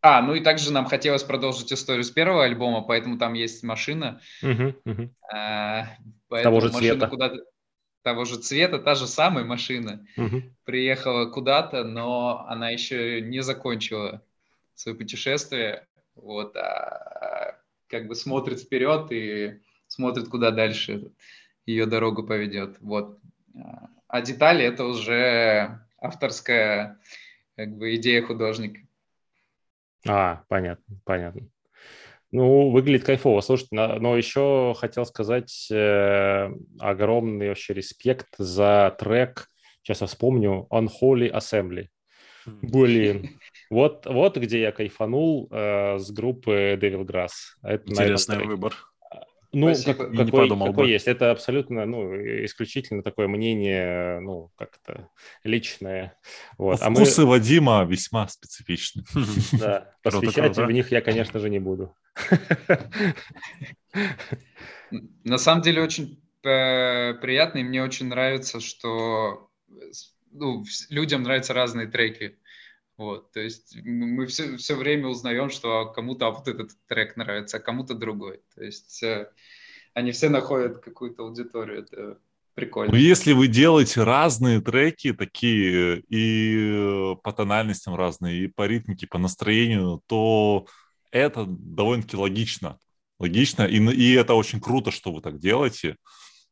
[0.00, 4.20] А, ну и также нам хотелось продолжить историю с первого альбома, поэтому там есть машина.
[5.32, 5.86] А,
[6.28, 7.08] Поэтому же цвета.
[7.08, 7.44] куда-то
[8.02, 10.04] того же цвета, та же самая машина
[10.64, 14.22] приехала куда-то, но она еще не закончила
[14.74, 15.86] свое путешествие.
[16.14, 17.58] Вот, а
[17.88, 21.12] как бы смотрит вперед и смотрит, куда дальше
[21.66, 22.78] ее дорога поведет.
[22.80, 23.18] Вот.
[23.54, 26.98] А, А детали это уже авторская
[27.56, 28.80] как бы идея художника.
[30.06, 31.48] А, понятно, понятно.
[32.32, 33.42] Ну, выглядит кайфово.
[33.42, 36.50] Слушайте, но еще хотел сказать э,
[36.80, 39.48] огромный вообще респект за трек,
[39.82, 41.88] сейчас я вспомню, Unholy Assembly.
[42.46, 43.38] Блин,
[43.72, 47.30] вот, вот где я кайфанул э, с группы Devil Grass.
[47.62, 48.50] Это Интересный треке.
[48.50, 48.74] выбор.
[49.54, 49.94] Ну, Спасибо.
[49.94, 50.90] как- какой, подумал какой бы.
[50.90, 51.06] есть.
[51.08, 52.14] Это абсолютно, ну,
[52.44, 55.08] исключительно такое мнение, ну, как-то
[55.42, 56.18] личное.
[56.58, 56.82] Вот.
[56.82, 59.04] А мы, Вкусы Вадима весьма специфичны.
[59.58, 61.94] да, посвящать в них я, конечно же, не буду.
[65.24, 69.48] На самом деле очень э, приятно, и мне очень нравится, что
[70.30, 72.38] ну, людям нравятся разные треки.
[73.02, 77.56] Вот, то есть м- мы все, все время узнаем, что кому-то вот этот трек нравится,
[77.56, 78.40] а кому-то другой.
[78.54, 79.28] То есть э,
[79.92, 81.80] они все находят какую-то аудиторию.
[81.80, 82.18] Это
[82.54, 82.92] прикольно.
[82.92, 89.18] Ну, если вы делаете разные треки, такие и по тональностям разные, и по ритмике, по
[89.18, 90.66] настроению, то
[91.10, 92.78] это довольно-таки логично.
[93.18, 95.96] Логично, и, и это очень круто, что вы так делаете.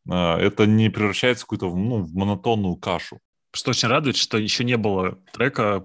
[0.09, 3.21] А, Это не превращается в какую-то ну, в монотонную кашу.
[3.53, 5.85] Что очень радует, что еще не было трека,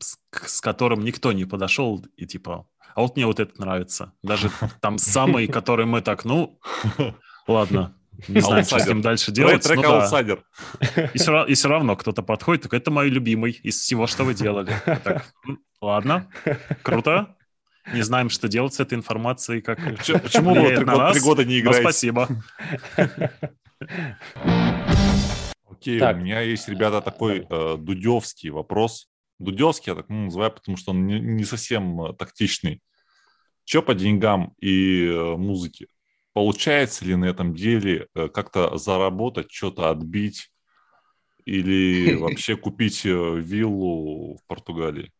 [0.00, 4.12] с, с которым никто не подошел и типа, а вот мне вот это нравится.
[4.22, 6.60] Даже там самый, который мы так, ну,
[7.46, 7.96] ладно,
[8.28, 9.62] не знаю, что с ним дальше делать.
[9.62, 10.02] Трек ну да.
[10.02, 10.44] аутсайдер.
[11.14, 14.24] И все, ра- и все равно кто-то подходит, так это мой любимый из всего, что
[14.24, 14.70] вы делали.
[14.86, 16.28] Я так, «М, ладно,
[16.82, 17.36] круто.
[17.94, 19.78] Не знаем, что делать с этой информацией, как
[20.22, 21.80] Почему вы три года- не играете?
[21.80, 22.28] спасибо.
[25.80, 26.16] Окей, Так.
[26.16, 29.08] у меня есть, ребята, такой э, дудевский вопрос.
[29.38, 32.82] Дудевский я так ну, называю, потому что он не, не совсем э, тактичный.
[33.64, 35.86] Че по деньгам и э, музыке?
[36.34, 40.52] Получается ли на этом деле э, как-то заработать, что-то отбить
[41.46, 45.10] или вообще купить э, виллу в Португалии?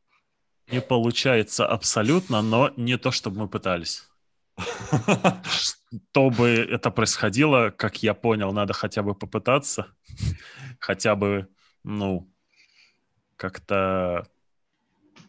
[0.70, 4.09] Не получается абсолютно, но не то, чтобы мы пытались.
[5.44, 9.86] Чтобы это происходило, как я понял, надо хотя бы попытаться,
[10.78, 11.48] хотя бы,
[11.82, 12.30] ну,
[13.36, 14.26] как-то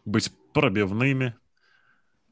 [0.06, 1.36] быть пробивными,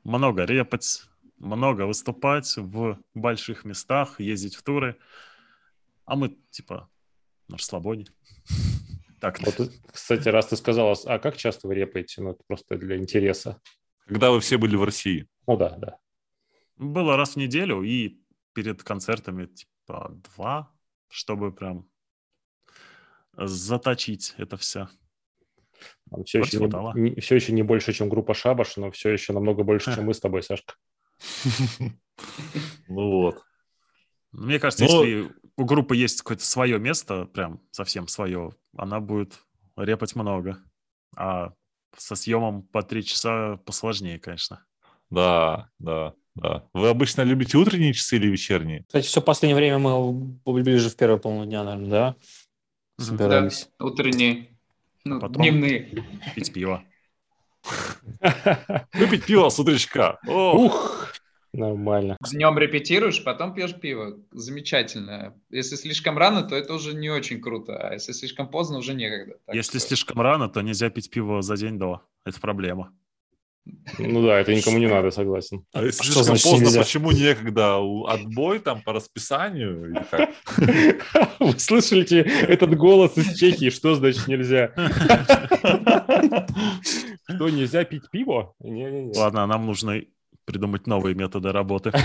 [0.03, 1.03] много репать,
[1.37, 4.97] много выступать в больших местах, ездить в туры.
[6.05, 6.89] А мы, типа,
[7.47, 8.05] на расслабоне.
[9.21, 12.21] Так, Вот, кстати, раз ты сказал, а как часто вы репаете?
[12.21, 13.59] Ну, это просто для интереса.
[14.07, 15.27] Когда вы все были в России?
[15.45, 15.97] Ну да, да.
[16.79, 18.21] Было раз в неделю и
[18.53, 20.73] перед концертами типа два,
[21.09, 21.89] чтобы прям
[23.35, 24.87] заточить это все.
[26.25, 26.93] Все еще, хватало.
[26.95, 30.13] не, все еще не больше, чем группа Шабаш, но все еще намного больше, чем мы
[30.13, 30.75] с тобой, Сашка.
[32.89, 33.41] Ну вот.
[34.31, 39.41] Мне кажется, Ну- если у группы есть какое-то свое место, прям совсем свое, она будет
[39.77, 40.61] репать много.
[41.15, 41.53] А
[41.95, 44.65] со съемом по три часа посложнее, конечно.
[45.09, 46.63] Да, да, да.
[46.73, 48.83] Вы обычно любите утренние часы или вечерние?
[48.87, 50.11] Кстати, все последнее время мы
[50.45, 52.15] ближе в первую половину дня, наверное, да?
[52.97, 53.69] Собирались.
[53.79, 54.47] Утренние,
[55.05, 56.03] ну, Потом- дневные.
[56.35, 56.83] Пить пиво.
[58.93, 60.19] Выпить пиво с утречка.
[60.27, 61.13] Ух,
[61.53, 62.17] нормально.
[62.31, 64.17] Днем репетируешь, потом пьешь пиво.
[64.31, 65.33] Замечательно.
[65.49, 69.35] Если слишком рано, то это уже не очень круто, а если слишком поздно, уже некогда.
[69.45, 72.01] Так Если что- слишком рано, то нельзя пить пиво за день до.
[72.25, 72.93] Это проблема.
[73.97, 75.63] Ну да, это никому не надо, согласен.
[75.73, 76.79] А если Что слишком значит поздно, нельзя?
[76.81, 77.77] почему некогда?
[78.07, 79.95] Отбой там по расписанию?
[81.39, 83.69] Вы слышите этот голос из Чехии?
[83.69, 84.71] Что значит нельзя?
[87.29, 88.53] Что, нельзя пить пиво?
[88.59, 90.01] Ладно, нам нужно
[90.45, 91.91] придумать новые методы работы.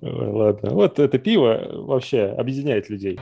[0.00, 3.18] Ладно, вот это пиво вообще объединяет людей.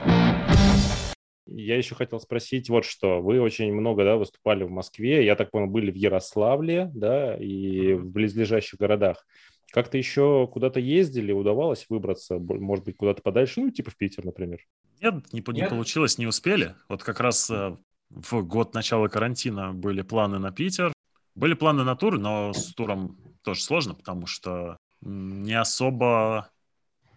[1.47, 3.21] Я еще хотел спросить вот что.
[3.21, 7.93] Вы очень много да, выступали в Москве, я так понял, были в Ярославле, да, и
[7.93, 9.25] в близлежащих городах.
[9.71, 14.59] Как-то еще куда-то ездили, удавалось выбраться, может быть, куда-то подальше, ну, типа в Питер, например.
[15.01, 15.69] Нет, не, не Нет.
[15.69, 16.75] получилось, не успели.
[16.89, 17.77] Вот как раз э,
[18.09, 20.93] в год начала карантина были планы на Питер.
[21.35, 26.49] Были планы на тур, но с туром тоже сложно, потому что не особо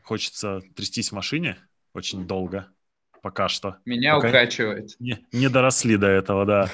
[0.02, 1.56] хочется трястись в машине
[1.94, 2.68] очень долго
[3.22, 3.76] пока что.
[3.84, 4.96] Меня Пока- укачивает.
[4.98, 6.68] Не, не доросли до этого, да.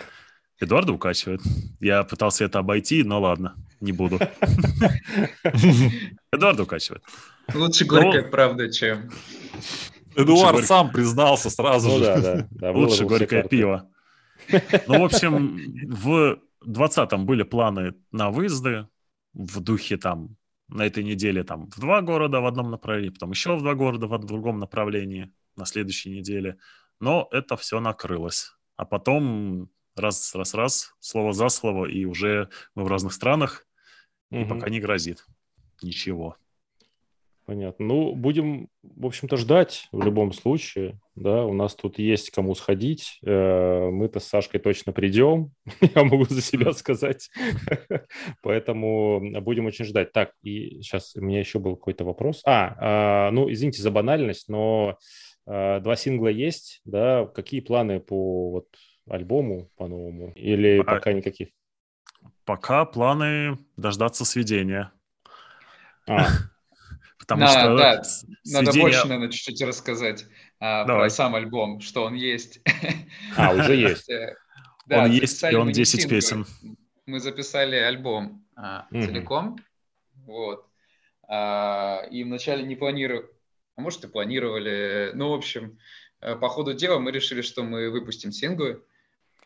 [0.59, 1.43] Эдуарда укачивает.
[1.81, 4.19] Я пытался это обойти, но ладно, не буду.
[6.33, 7.03] Эдуарда укачивает.
[7.55, 9.11] Лучше горькая правда, чем...
[10.15, 12.49] Эдуард сам признался сразу Ну же.
[12.61, 13.91] Лучше горькое пиво.
[14.87, 18.89] Ну, в общем, в 20-м были планы на выезды
[19.35, 20.37] в духе там
[20.69, 24.07] на этой неделе там в два города в одном направлении, потом еще в два города
[24.07, 26.59] в другом направлении на следующей неделе.
[27.01, 28.53] Но это все накрылось.
[28.77, 33.67] А потом раз, раз, раз, слово за слово, и уже мы в разных странах,
[34.31, 34.49] и Мгм.
[34.49, 35.25] пока не грозит
[35.83, 36.37] ничего.
[37.45, 37.87] Понятно.
[37.87, 40.99] Ну, будем, в общем-то, ждать в любом случае.
[41.15, 43.21] Да, у нас тут есть кому сходить.
[43.25, 45.53] Э, Мы-то с Сашкой точно придем.
[45.95, 47.31] Я могу за себя сказать.
[48.43, 50.13] Поэтому будем очень ждать.
[50.13, 52.43] Так, и сейчас у меня еще был какой-то вопрос.
[52.45, 54.99] А, а, ну, извините за банальность, но
[55.47, 57.27] два сингла есть, да?
[57.27, 58.69] Какие планы по вот
[59.09, 60.33] альбому по-новому?
[60.35, 61.49] Или А- пока никаких?
[62.45, 64.93] Пока планы дождаться сведения.
[66.09, 66.27] А,
[67.19, 70.27] Потому Да, что да, с- Надо сведения- больше, наверное, чуть-чуть рассказать
[70.61, 72.61] а, про сам альбом, что он есть.
[73.37, 74.09] а, уже есть.
[74.89, 76.47] Э, Он есть, и он мы не 10 синглы, песен.
[77.07, 79.57] Мы записали альбом а, целиком,
[80.27, 80.65] вот.
[81.27, 83.27] А, И вначале не планировали,
[83.77, 85.79] а может и планировали, ну, в общем,
[86.21, 88.83] э, по ходу дела мы решили, что мы выпустим синглы,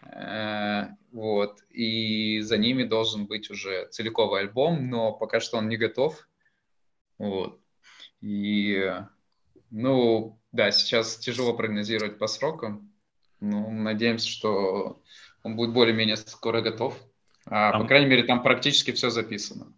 [0.03, 5.77] Э, вот, и за ними должен быть уже целиковый альбом, но пока что он не
[5.77, 6.29] готов,
[7.19, 7.61] вот.
[8.21, 8.93] И,
[9.71, 12.91] ну, да, сейчас тяжело прогнозировать по срокам,
[13.41, 15.03] ну, надеемся, что
[15.43, 16.99] он будет более-менее скоро готов.
[17.47, 19.73] А, Там- По крайней мере, там практически все записано.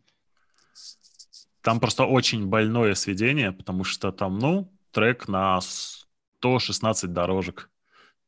[1.62, 7.70] Там просто очень больное сведение, потому что там, ну, трек на 116 дорожек.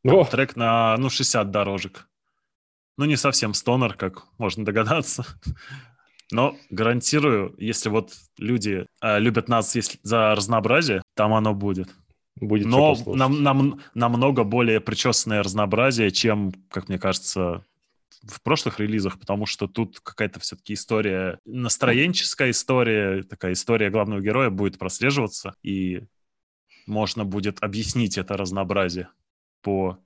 [0.04, 2.08] Там О, Трек на, ну, 60 дорожек.
[2.96, 5.26] Ну, не совсем стонер, как можно догадаться.
[6.30, 11.88] Но гарантирую, если вот люди э, любят нас если, за разнообразие, там оно будет.
[12.36, 17.64] будет Но нам, нам- намного более причесанное разнообразие, чем, как мне кажется,
[18.22, 24.50] в прошлых релизах, потому что тут какая-то все-таки история, настроенческая история, такая история главного героя
[24.50, 26.02] будет прослеживаться, и
[26.86, 29.08] можно будет объяснить это разнообразие
[29.62, 29.98] по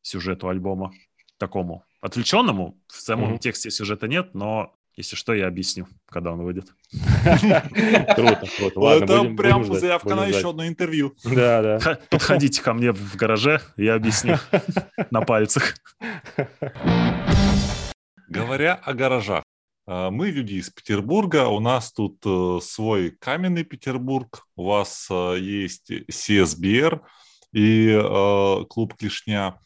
[0.00, 0.92] сюжету альбома
[1.38, 2.78] такому отвлеченному.
[2.88, 3.38] В самом Мгм.
[3.38, 6.66] тексте сюжета нет, но если что, я объясню, когда он выйдет.
[8.14, 8.80] Круто, круто.
[8.80, 11.14] Ладно, Это будем- прям будем заявка будем на еще одно интервью.
[11.24, 11.98] Да, да.
[12.10, 14.36] Подходите ко мне в гараже, я объясню
[15.10, 15.74] на пальцах.
[18.32, 19.44] Говоря о гаражах,
[19.86, 25.36] а, мы люди из Петербурга, у нас тут э, свой каменный Петербург, у вас э,
[25.38, 27.02] есть CSBR
[27.52, 29.60] и э, клуб Клешня.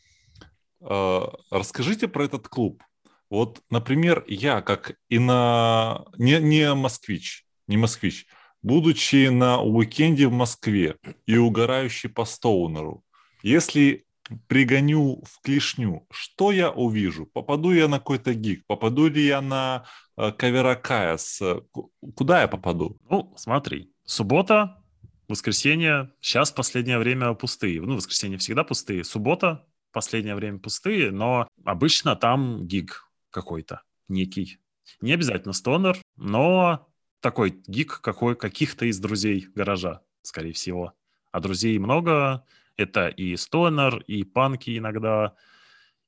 [0.81, 2.83] Э, Расскажите про этот клуб.
[3.31, 6.05] Вот, например, я как и на...
[6.19, 8.27] Не, не москвич, не москвич,
[8.63, 10.97] будучи на уикенде в Москве
[11.27, 13.05] и угорающий по Стоунеру,
[13.45, 14.06] если
[14.49, 17.27] пригоню в клешню, что я увижу?
[17.27, 18.65] Попаду я на какой-то гиг?
[18.67, 19.85] Попаду ли я на
[20.17, 21.41] э, кавера Каяс?
[21.41, 22.99] Э, ку- Куда я попаду?
[23.09, 24.83] Ну, смотри, суббота,
[25.29, 27.81] воскресенье, сейчас последнее время пустые.
[27.81, 29.05] Ну, воскресенье всегда пустые.
[29.05, 34.59] Суббота, последнее время пустые, но обычно там гиг какой-то некий.
[35.01, 36.89] Не обязательно стонер, но
[37.21, 40.93] такой гиг какой, каких-то из друзей гаража, скорее всего.
[41.33, 42.45] А друзей много.
[42.77, 45.35] Это и стонер, и панки иногда.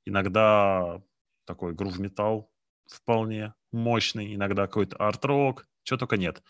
[0.05, 1.03] Иногда
[1.45, 2.51] такой грув-металл
[2.87, 4.35] вполне мощный.
[4.35, 5.66] Иногда какой-то арт-рок.
[5.83, 6.43] Чего только нет.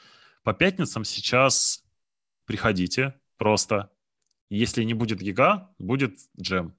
[0.42, 1.84] По пятницам сейчас
[2.44, 3.90] приходите просто.
[4.50, 6.74] Если не будет гига, будет джем.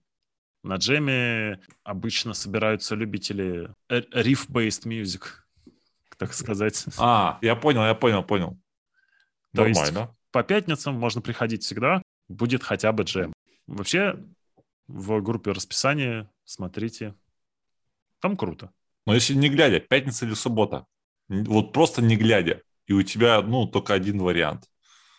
[0.63, 5.23] На джеме обычно собираются любители riff-based music,
[6.17, 6.85] так сказать.
[6.97, 8.59] А, я понял, я понял, понял.
[9.55, 10.15] То есть Нормально.
[10.31, 13.33] По пятницам можно приходить всегда, будет хотя бы джем.
[13.67, 14.15] Вообще,
[14.87, 17.13] в группе расписания смотрите.
[18.21, 18.71] Там круто.
[19.05, 20.85] Но если не глядя, пятница или суббота,
[21.27, 24.69] вот просто не глядя, и у тебя, ну, только один вариант.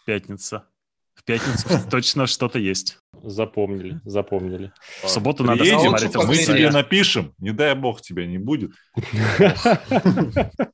[0.07, 0.67] Пятница.
[1.15, 2.99] В пятницу точно что-то есть.
[3.23, 4.73] Запомнили, запомнили.
[5.03, 8.73] В субботу надо смотреть мы тебе напишем, не дай бог тебя не будет.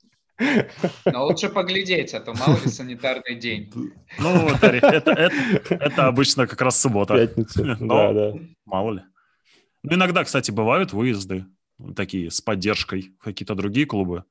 [1.07, 3.73] Но лучше поглядеть, а то мало ли санитарный день.
[4.19, 7.15] Ну, это, это, это, это обычно как раз суббота.
[7.15, 8.39] Пятница, Но- да, да.
[8.65, 9.03] Мало ли.
[9.83, 11.47] Ну, иногда, кстати, бывают выезды
[11.95, 14.25] такие с поддержкой в какие-то другие клубы.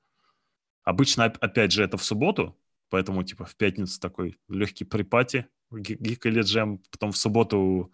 [0.83, 2.55] Обычно, оп- опять же, это в субботу,
[2.89, 7.91] поэтому, типа, в пятницу такой легкий припати, ги- гик или джем, потом в субботу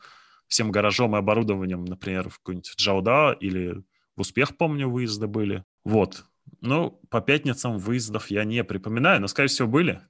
[0.47, 3.83] всем гаражом и оборудованием, например, в какой-нибудь Джауда или
[4.17, 5.63] в Успех, помню, выезды были.
[5.85, 6.25] Вот.
[6.61, 10.01] Ну, по пятницам выездов я не припоминаю, но, скорее всего, были.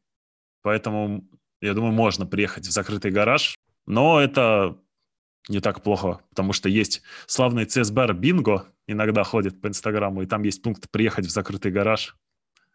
[0.62, 1.28] Поэтому,
[1.62, 3.56] я думаю, можно приехать в закрытый гараж.
[3.86, 4.78] Но это
[5.50, 10.44] не так плохо, потому что есть славный CSBR Бинго, иногда ходит по Инстаграму, и там
[10.44, 12.16] есть пункт «Приехать в закрытый гараж».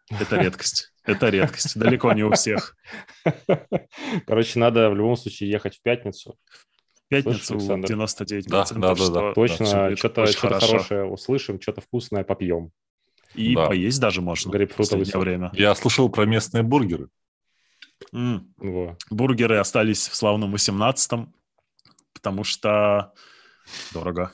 [0.09, 0.93] Это редкость.
[1.03, 1.77] Это редкость.
[1.77, 2.77] Далеко не у всех.
[4.25, 6.37] Короче, надо в любом случае ехать в пятницу.
[7.05, 7.91] В пятницу Александр?
[7.91, 9.33] 99%, Да, да, да, да.
[9.33, 10.67] Точно что-то очень что хорошо.
[10.67, 12.71] хорошее услышим, что-то вкусное попьем.
[13.35, 13.67] И Да.
[13.67, 15.21] поесть даже можно в Грейпфрутовый последнее сок.
[15.21, 15.51] время.
[15.53, 17.09] Я слышал про местные бургеры.
[18.11, 18.97] Во.
[19.09, 21.33] Бургеры остались в славном 18-м,
[22.13, 23.13] потому что
[23.93, 24.31] дорого.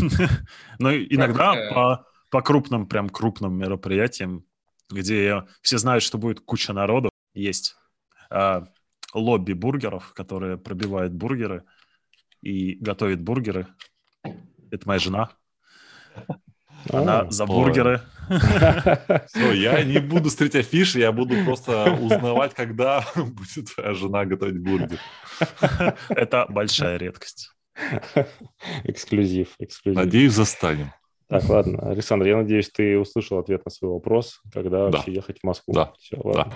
[0.78, 4.44] Но иногда по, по крупным, прям крупным мероприятиям,
[4.90, 7.76] где все знают, что будет куча народу, есть
[8.30, 8.64] а,
[9.14, 11.64] лобби бургеров, которые пробивают бургеры
[12.42, 13.66] и готовит бургеры.
[14.70, 15.30] Это моя жена.
[16.90, 18.02] Она за бургеры.
[18.28, 24.58] Все, я не буду смотреть афиши, я буду просто узнавать, когда будет твоя жена готовить
[24.62, 24.98] бургер.
[26.08, 27.50] Это большая редкость.
[28.84, 30.04] Эксклюзив, эксклюзив.
[30.04, 30.92] Надеюсь, застанем.
[31.28, 31.90] Так, ладно.
[31.90, 34.96] Александр, я надеюсь, ты услышал ответ на свой вопрос, когда Да.
[34.98, 35.74] вообще ехать в Москву.
[35.74, 35.92] Да.
[35.98, 36.52] Всё, ладно.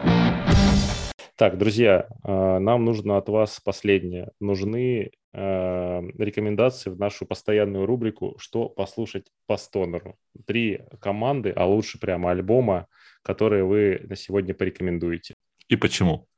[1.37, 4.31] Так, друзья, э, нам нужно от вас последнее.
[4.41, 10.19] Нужны рекомендации в нашу постоянную рубрику «Что послушать по стонеру».
[10.47, 12.87] Три команды, а лучше прямо альбома,
[13.23, 15.35] которые вы на сегодня порекомендуете.
[15.69, 16.29] И почему?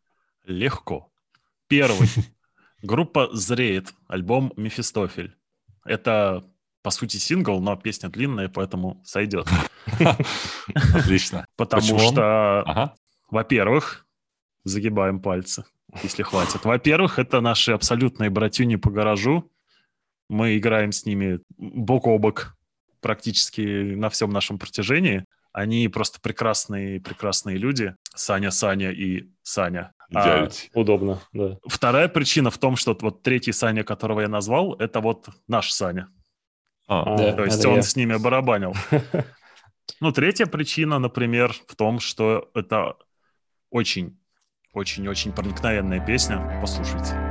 [0.45, 1.11] Легко.
[1.67, 2.09] Первый.
[2.83, 5.35] Группа «Зреет», альбом «Мефистофель».
[5.85, 6.45] Это,
[6.83, 9.49] по сути, сингл, но песня длинная, поэтому сойдет.
[10.95, 11.47] Отлично.
[11.57, 12.95] Потому что,
[13.31, 14.07] во-первых,
[14.65, 15.65] загибаем пальцы,
[16.03, 16.65] если хватит.
[16.65, 19.51] Во-первых, это наши абсолютные братюни по гаражу.
[20.29, 22.57] Мы играем с ними бок о бок
[23.01, 23.61] практически
[23.95, 25.25] на всем нашем протяжении.
[25.53, 27.95] Они просто прекрасные, прекрасные люди.
[28.15, 29.93] Саня, Саня и Саня.
[30.13, 30.49] А.
[30.75, 31.59] Удобно, да.
[31.67, 36.09] Вторая причина в том, что вот третий Саня, которого я назвал, это вот наш Саня.
[36.87, 37.33] А, Да.
[37.33, 37.83] То есть он я.
[37.83, 38.75] с ними барабанил.
[40.01, 42.97] Ну, третья причина, например, в том, что это
[43.71, 44.19] очень,
[44.75, 46.59] очень-очень проникновенная песня.
[46.61, 47.24] Послушайте.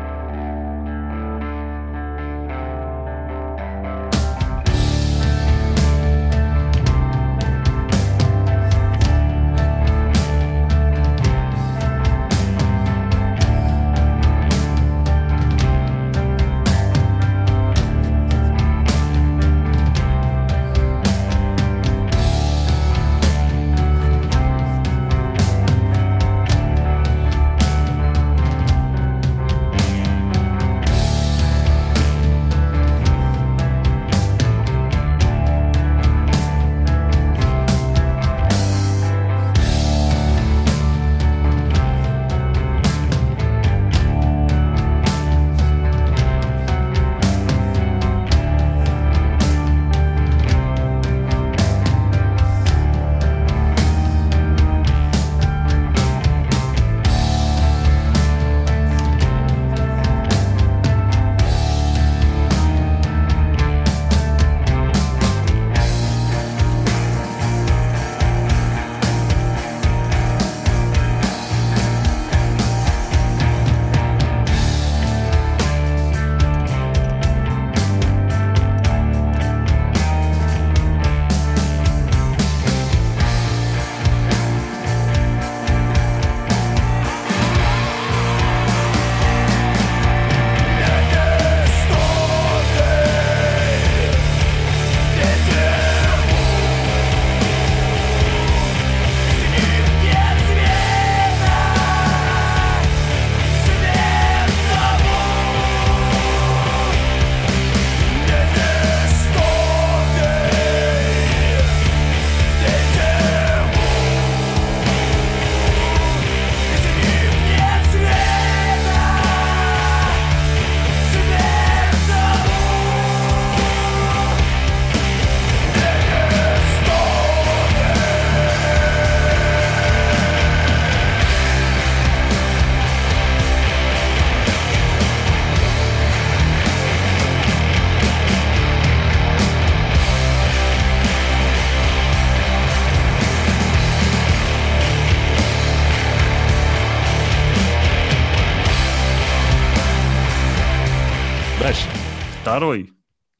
[152.53, 152.93] Второй.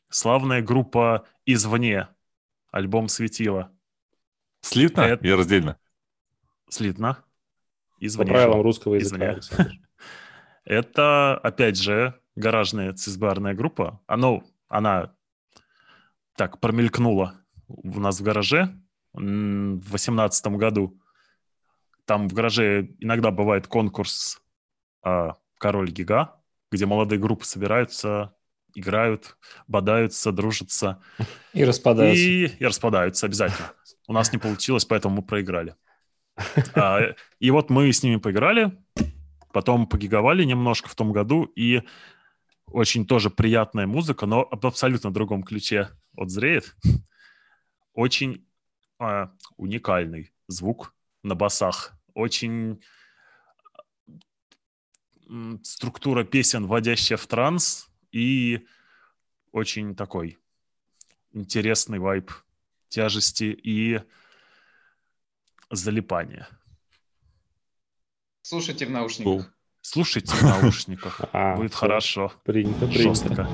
[0.10, 2.08] Славная группа «Извне».
[2.72, 3.72] Альбом «Светило».
[4.62, 5.78] Слитно Это- и раздельно?
[6.68, 7.24] Слитно.
[8.00, 8.26] По Извне.
[8.26, 9.40] правилам русского языка.
[10.66, 14.02] Это, опять же, гаражная цисбарная группа.
[14.08, 15.16] Оно, она
[16.36, 17.36] так промелькнула
[17.68, 18.76] у нас в гараже
[19.14, 21.00] в восемнадцатом году.
[22.06, 24.42] Там в гараже иногда бывает конкурс
[25.04, 26.42] а, «Король Гига»,
[26.72, 28.36] где молодые группы собираются,
[28.76, 31.02] играют, бодаются, дружатся.
[31.54, 32.24] И распадаются.
[32.24, 33.72] И, и распадаются обязательно.
[34.08, 35.76] У нас не получилось, поэтому мы проиграли.
[36.76, 38.76] А, и вот мы с ними поиграли,
[39.52, 41.84] потом погиговали немножко в том году, и
[42.66, 46.76] очень тоже приятная музыка, но об абсолютно другом ключе от зреет.
[47.94, 48.48] Очень
[49.00, 51.94] а, уникальный звук на басах.
[52.16, 52.82] Очень
[55.64, 58.66] структура песен, вводящая в транс, и
[59.52, 60.38] очень такой
[61.32, 62.32] интересный вайб
[62.88, 64.02] тяжести и
[65.70, 66.48] залипания.
[68.44, 69.52] Слушайте в наушниках.
[69.82, 71.22] Слушайте в наушниках.
[71.34, 72.32] А, Будет хорошо.
[72.46, 73.16] Принято, принято.
[73.16, 73.48] Жестко.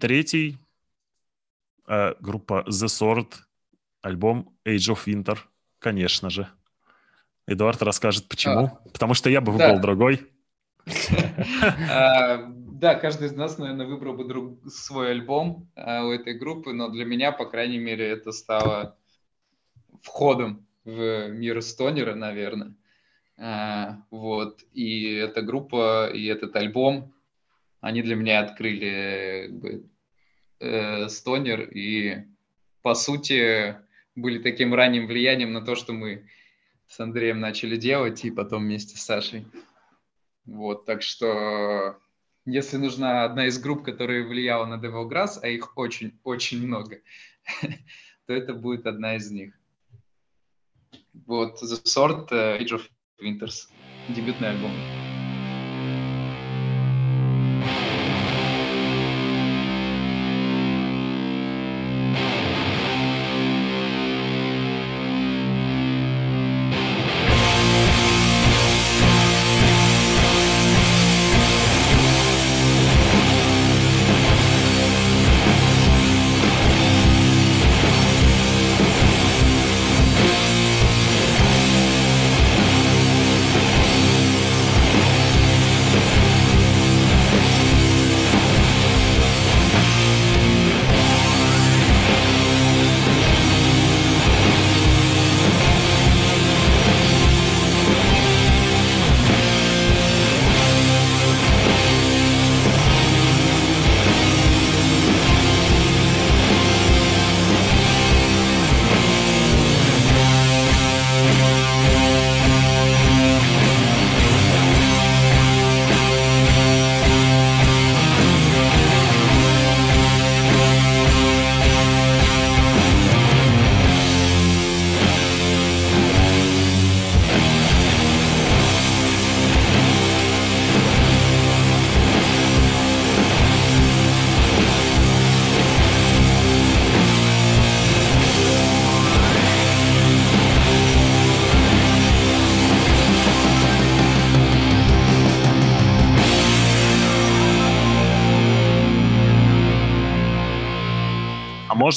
[0.00, 0.58] Третий
[1.86, 3.34] э, группа The Sword,
[4.02, 5.38] альбом Age of Winter,
[5.78, 6.48] конечно же.
[7.46, 8.78] Эдуард расскажет, почему.
[8.92, 9.82] Потому что я бы выбрал да.
[9.82, 10.26] другой.
[11.90, 12.46] А,
[12.80, 16.88] Да, каждый из нас, наверное, выбрал бы друг свой альбом а, у этой группы, но
[16.88, 18.96] для меня, по крайней мере, это стало
[20.02, 22.74] входом в мир стонера, наверное.
[23.36, 24.62] А, Вот.
[24.72, 27.12] И эта группа, и этот альбом,
[27.80, 29.89] они для меня открыли как бы,
[30.60, 32.24] э, стонер и,
[32.82, 33.76] по сути,
[34.14, 36.26] были таким ранним влиянием на то, что мы
[36.86, 39.46] с Андреем начали делать, и потом вместе с Сашей.
[40.44, 41.98] Вот, так что
[42.44, 47.00] если нужна одна из групп, которая влияла на Grass, а их очень-очень много,
[48.26, 49.54] то это будет одна из них.
[51.26, 52.82] Вот, The Sword, э, Age of
[53.22, 53.68] Winters,
[54.08, 55.09] дебютный альбом.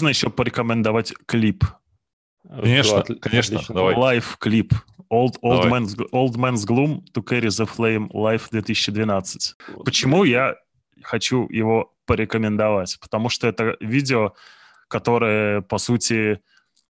[0.04, 1.64] Можно еще порекомендовать клип?
[2.46, 3.76] Конечно, Отли- конечно, отлично.
[3.76, 3.96] давай.
[3.96, 4.74] Live клип.
[5.10, 5.82] Old, old, Давай.
[5.82, 9.56] man's, old Man's Gloom to Carry the Flame Live 2012.
[9.86, 10.56] Почему я
[11.04, 12.98] хочу его порекомендовать?
[13.00, 14.34] Потому что это видео,
[14.90, 16.42] которое, по сути,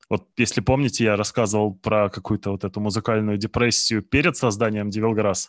[0.08, 5.48] вот если помните, я рассказывал про какую-то вот эту музыкальную депрессию перед созданием Devil Grass.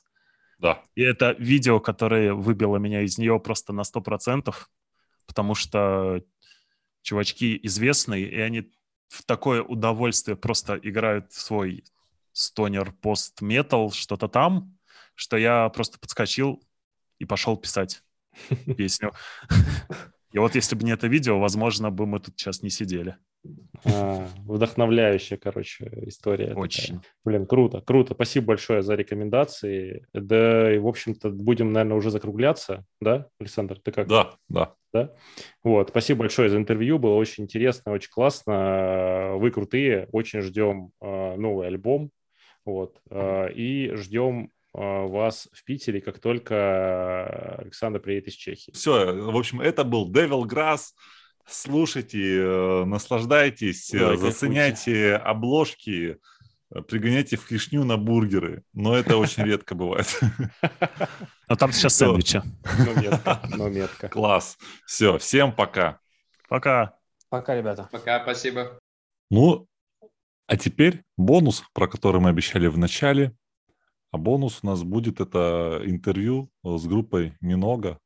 [0.60, 0.80] Да.
[0.96, 4.52] И это видео, которое выбило меня из нее просто на 100%,
[5.28, 6.22] потому что
[7.02, 8.72] чувачки известные, и они
[9.08, 11.84] в такое удовольствие просто играют в свой
[12.32, 14.78] стонер пост-метал, что-то там,
[15.16, 16.64] что я просто подскочил
[17.20, 18.04] и пошел писать
[18.78, 19.12] песню.
[20.32, 23.18] И вот если бы не это видео, возможно, бы мы тут сейчас не сидели.
[23.86, 26.48] А, вдохновляющая, короче, история.
[26.48, 26.64] такая.
[26.64, 27.00] Очень.
[27.26, 28.14] Блин, круто, круто.
[28.14, 30.06] Спасибо большое за рекомендации.
[30.14, 32.86] Да, и, в общем-то, будем, наверное, уже закругляться.
[33.02, 34.08] Да, Александр, ты как?
[34.08, 34.36] Да,
[34.94, 35.14] да.
[35.64, 39.36] Вот, спасибо большое за интервью, было очень интересно, очень классно.
[39.38, 42.12] Вы крутые, очень ждем э, новый альбом.
[42.66, 48.72] Вот, э, и ждем вас в Питере, как только Александр приедет из Чехии.
[48.72, 50.92] Все, в общем, это был Devil Grass.
[51.46, 54.32] Слушайте, э, наслаждайтесь, э, Да, кайфуйте.
[54.32, 56.18] заценяйте обложки,
[56.74, 58.64] э, пригоняйте в клешню на бургеры.
[58.74, 60.08] Но это очень редко бывает.
[61.50, 62.06] Но там сейчас Всё.
[62.06, 62.42] сэндвичи.
[62.78, 64.08] Ну, метко, ну, метко.
[64.08, 64.58] Класс.
[64.86, 66.00] Все, всем пока.
[66.48, 66.96] Пока.
[67.30, 67.90] Пока, ребята.
[67.92, 68.80] Пока, спасибо.
[69.30, 69.68] Ну,
[70.48, 73.34] а теперь бонус, про который мы обещали в начале.
[74.12, 77.98] А бонус у нас будет это интервью с группой Минога.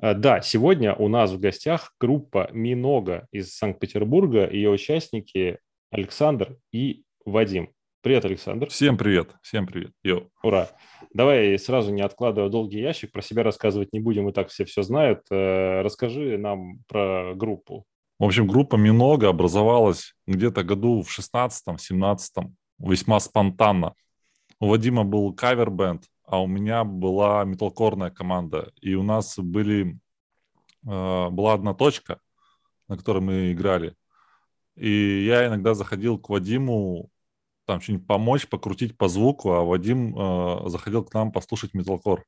[0.00, 5.58] А, Да, сегодня у нас в гостях группа Минога из Санкт-Петербурга, ее участники
[5.90, 7.70] Александр и Вадим.
[8.00, 8.68] Привет, Александр.
[8.68, 9.90] Всем привет, всем привет.
[10.02, 10.28] Йо.
[10.42, 10.68] Ура.
[11.12, 14.82] Давай сразу не откладывая долгий ящик, про себя рассказывать не будем, и так все все
[14.82, 15.22] знают.
[15.30, 17.84] Э, Расскажи нам про группу.
[18.18, 23.94] В общем, группа Минога образовалась где-то году в 16-17, весьма спонтанно.
[24.60, 28.72] У Вадима был кавер-бенд, а у меня была металкорная команда.
[28.80, 29.98] И у нас были,
[30.86, 32.20] э, была одна точка,
[32.88, 33.94] на которой мы играли.
[34.76, 37.10] И я иногда заходил к Вадиму
[37.66, 42.24] там что-нибудь помочь, покрутить по звуку, а Вадим э, заходил к нам послушать металкор.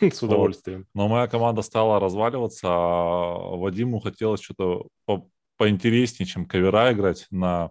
[0.00, 0.86] С удовольствием.
[0.94, 7.70] Но моя команда стала разваливаться, а Вадиму хотелось что-то по- поинтереснее, чем кавера играть на...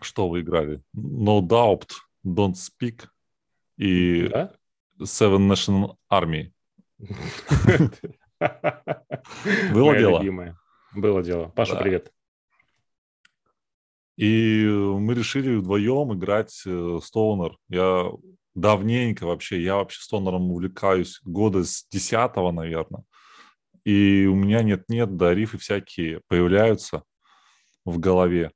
[0.00, 0.82] Что вы играли?
[0.94, 1.90] No Doubt,
[2.24, 3.06] Don't Speak
[3.76, 4.52] и Да?
[5.00, 6.52] Seven Nation Army.
[9.72, 10.22] Было дело.
[10.94, 11.48] Было дело.
[11.48, 12.12] Паша, привет.
[14.16, 17.56] И мы решили вдвоем играть э, Стоунер.
[17.70, 18.10] Я
[18.54, 23.04] давненько вообще, я вообще Стоунером увлекаюсь года с десятого, наверное.
[23.84, 27.02] И у меня нет-нет, да, рифы всякие появляются
[27.86, 28.52] в голове.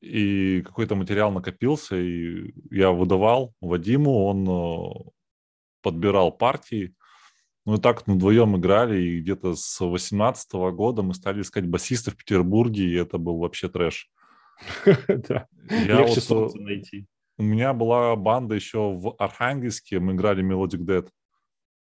[0.00, 5.10] И какой-то материал накопился, и я выдавал Вадиму, он э,
[5.82, 6.94] подбирал партии.
[7.66, 12.10] Ну и так мы вдвоем играли, и где-то с 18 года мы стали искать басиста
[12.10, 14.10] в Петербурге, и это был вообще трэш.
[15.08, 15.46] Да.
[15.68, 17.06] Легче э, солнце найти.
[17.38, 21.08] у меня была банда еще в Архангельске, мы играли Melodic Dead.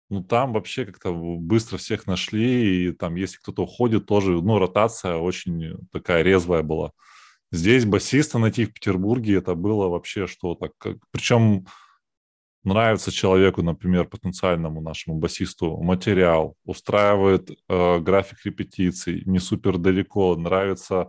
[0.08, 5.16] Ну, там вообще как-то быстро всех нашли, и там, если кто-то уходит, тоже, ну, ротация
[5.16, 6.92] очень такая резвая была.
[7.52, 10.70] Здесь басиста найти в Петербурге, это было вообще что-то.
[10.78, 10.96] Как...
[11.12, 11.66] Причем
[12.64, 21.08] нравится человеку, например, потенциальному нашему басисту материал, устраивает э, график репетиций, не супер далеко, нравится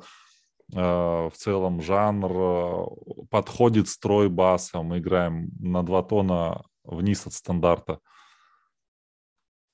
[0.71, 2.85] э, в целом жанр, э,
[3.31, 7.99] подходит строй баса, мы играем на два тона вниз от стандарта.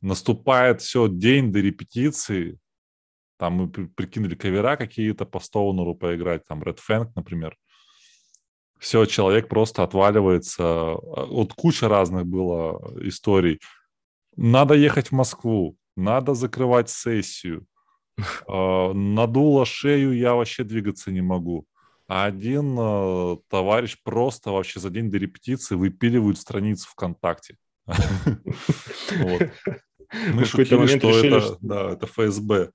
[0.02, 2.58] Наступает все день до репетиции,
[3.38, 7.58] там мы при- прикинули кавера какие-то по Стоунеру поиграть, там Red Fang, например.
[8.80, 10.64] Все, человек просто отваливается.
[10.64, 13.60] Вот куча разных было историй.
[14.36, 17.66] Надо ехать в Москву, надо закрывать сессию.
[18.48, 21.66] Э, Надуло шею, я вообще двигаться не могу.
[22.08, 27.58] А один э, товарищ просто вообще за день до репетиции выпиливает страницу ВКонтакте.
[30.34, 32.72] Мы шутили, что это ФСБ.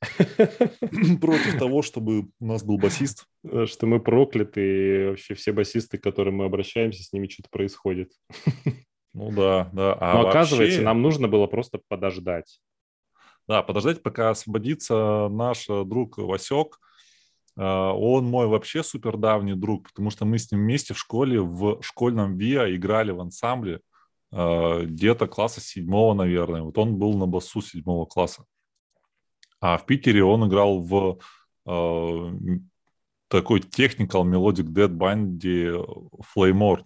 [1.20, 3.26] Против того, чтобы у нас был басист.
[3.44, 7.48] Э, Что мы прокляты, и вообще все басисты, к которым мы обращаемся, с ними что-то
[7.50, 8.12] происходит.
[9.12, 9.96] Ну да, да.
[10.00, 12.60] А Но оказывается, вообще- нам нужно было просто подождать.
[13.48, 16.78] Да, подождать, пока освободится наш э, друг Васек.
[17.56, 21.40] Э, Он мой вообще супер давний друг, потому что мы с ним вместе в школе,
[21.40, 23.80] в школьном ВИА играли в ансамбле
[24.30, 26.62] где-то класса седьмого, наверное.
[26.62, 28.44] Вот он был на басу седьмого класса.
[29.60, 31.18] А в Питере он играл в
[31.66, 32.30] э,
[33.28, 35.72] такой technical melodic dead банде
[36.34, 36.84] Flamor.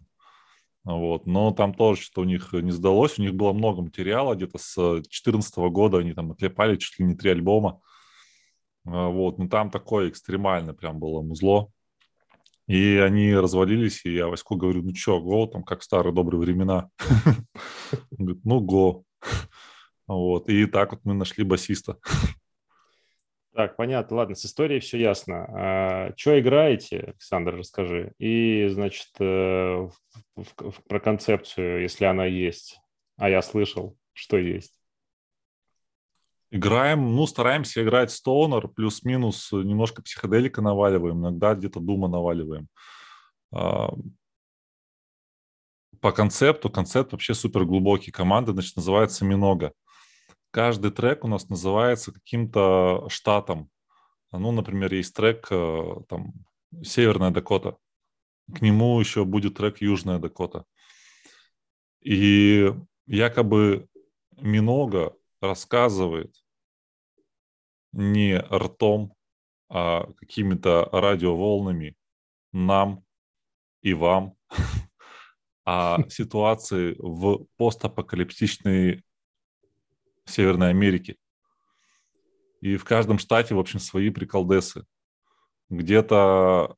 [0.84, 1.26] Вот.
[1.26, 3.18] Но там тоже что у них не сдалось.
[3.18, 4.34] У них было много материала.
[4.34, 7.80] Где-то с 2014 года они там отлепали чуть ли не три альбома.
[8.84, 9.38] А, Вот.
[9.38, 11.70] Ну там такое экстремально прям было музло.
[12.66, 16.40] И они развалились, и я Ваську говорю, ну что, го, там как в старые добрые
[16.40, 16.88] времена.
[18.10, 19.04] Говорит, ну го.
[20.06, 20.50] Вот.
[20.50, 21.98] И так вот мы нашли басиста.
[23.54, 24.16] Так, понятно.
[24.16, 25.46] Ладно, с историей все ясно.
[25.48, 28.12] А, что играете, Александр, расскажи.
[28.18, 29.92] И, значит, э, в-
[30.34, 32.80] в- в- про концепцию, если она есть.
[33.16, 34.74] А я слышал, что есть.
[36.50, 42.68] Играем, ну, стараемся играть стонер, плюс-минус немножко психоделика наваливаем, иногда где-то дума наваливаем.
[43.52, 43.90] А,
[46.00, 48.10] По концепту, концепт вообще супер глубокий.
[48.10, 49.72] Команда, значит, называется Минога.
[50.54, 53.70] Каждый трек у нас называется каким-то штатом.
[54.30, 56.32] Ну, например, есть трек э, там
[56.80, 57.76] Северная Дакота.
[58.54, 60.64] К нему еще будет трек Южная Дакота.
[62.02, 62.72] И
[63.06, 63.88] якобы
[64.36, 66.32] Минога рассказывает
[67.90, 69.16] не ртом,
[69.68, 71.96] а какими-то радиоволнами
[72.52, 73.04] нам
[73.82, 74.36] и вам
[75.64, 79.02] о ситуации в постапокалиптичной
[80.26, 81.16] Северной Америке.
[82.60, 84.84] И в каждом штате, в общем, свои приколдесы.
[85.68, 86.76] Где-то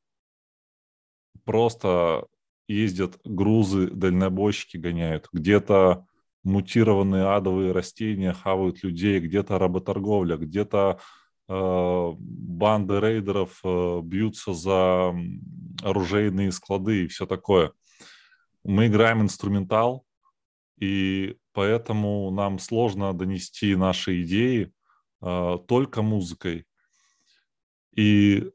[1.45, 2.27] просто
[2.67, 5.27] ездят грузы, дальнобойщики гоняют.
[5.31, 6.05] Где-то
[6.43, 10.99] мутированные адовые растения хавают людей, где-то работорговля, где-то
[11.47, 15.13] э, банды рейдеров э, бьются за
[15.83, 17.71] оружейные склады и все такое.
[18.63, 20.06] Мы играем инструментал,
[20.77, 24.71] и поэтому нам сложно донести наши идеи
[25.21, 26.65] э, только музыкой.
[27.95, 28.51] И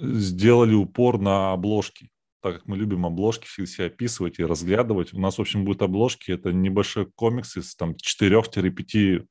[0.00, 2.10] сделали упор на обложки,
[2.40, 5.12] так как мы любим обложки себя описывать и разглядывать.
[5.12, 9.26] У нас, в общем, будут обложки, это небольшой комикс из там 4-5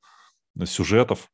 [0.64, 1.30] сюжетов,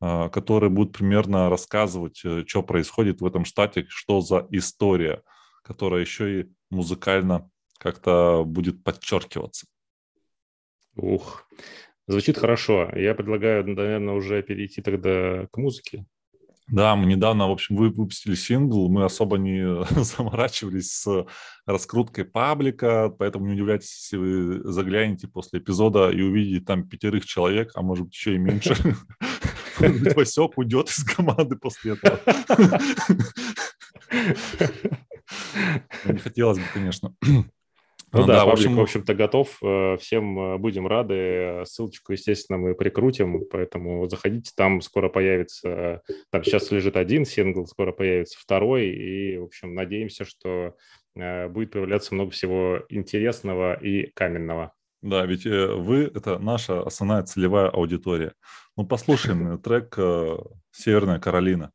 [0.00, 5.22] э, которые будут примерно рассказывать, э, что происходит в этом штате, что за история,
[5.62, 7.48] которая еще и музыкально
[7.80, 9.66] как-то будет подчеркиваться.
[10.96, 11.48] Ух,
[12.06, 12.90] звучит хорошо.
[12.94, 16.04] Я предлагаю, наверное, уже перейти тогда к музыке.
[16.68, 21.26] Да, мы недавно, в общем, вы- выпустили сингл, мы особо не заморачивались с
[21.66, 27.72] раскруткой паблика, поэтому не удивляйтесь, если вы заглянете после эпизода и увидите там пятерых человек,
[27.74, 28.76] а может быть еще и меньше.
[29.78, 32.20] Васек уйдет из команды после этого.
[36.04, 37.14] Не хотелось бы, конечно.
[38.12, 39.58] Ну Ну да, да, в общем, в общем-то, готов.
[39.62, 41.62] Э, Всем э, будем рады.
[41.64, 46.02] Ссылочку, естественно, мы прикрутим, поэтому заходите, там скоро появится...
[46.30, 50.74] Там сейчас лежит один сингл, скоро появится второй, и, в общем, надеемся, что
[51.16, 54.72] э, будет появляться много всего интересного и каменного.
[55.02, 58.34] Да, ведь э, вы– это наша основная целевая аудитория.
[58.76, 60.38] Ну, послушаем э, трек э,
[60.72, 61.72] «Северная Каролина».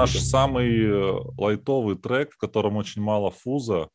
[0.00, 0.24] Наш будем.
[0.24, 3.88] самый э, лайтовый трек, в котором очень мало фуза.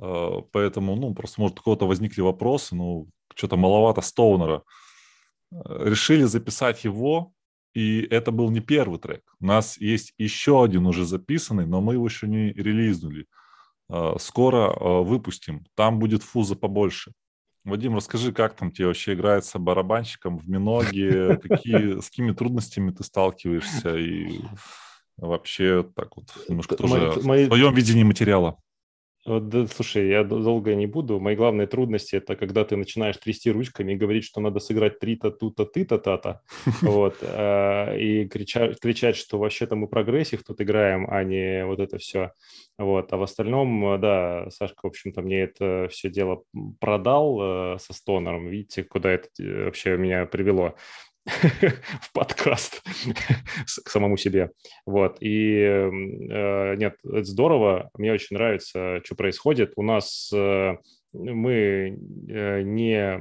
[0.00, 4.62] Э, Поэтому, ну, просто, может, у кого-то возникли вопросы, ну, что-то маловато стоунера.
[5.52, 7.32] Э, Решили записать его,
[7.74, 9.22] и это был не первый трек.
[9.40, 13.26] У нас есть еще один уже записанный, но мы его еще не релизнули.
[14.18, 15.64] Скоро выпустим.
[15.76, 17.12] Там будет фуза побольше.
[17.66, 23.04] Вадим, расскажи, как там тебе вообще играется барабанщиком в Миноге, какие, с какими трудностями ты
[23.04, 24.40] сталкиваешься и
[25.16, 28.58] вообще так вот немножко Мои- тоже мои- в твоем видении материала.
[29.26, 31.18] Да, слушай, я долго не буду.
[31.18, 35.32] Мои главные трудности это когда ты начинаешь трясти ручками и говорить, что надо сыграть три-то,
[35.32, 36.42] тут-то, ты-то, та-то.
[36.82, 37.16] Вот.
[37.22, 42.34] а, И кричать, кричать, что вообще-то мы прогрессив тут играем, а не вот это все.
[42.78, 43.12] Вот.
[43.12, 46.44] А в остальном, да, Сашка, в общем-то, мне это все дело
[46.78, 47.38] продал
[47.74, 48.46] э, со стонером.
[48.46, 50.76] Видите, куда это э, вообще меня привело
[52.00, 52.82] в подкаст
[53.84, 54.52] к самому себе.
[54.86, 55.18] Вот.
[55.20, 57.90] И э, нет, это здорово.
[57.94, 59.72] Мне очень нравится, что происходит.
[59.76, 60.76] У нас э,
[61.12, 61.98] мы
[62.28, 63.20] э, не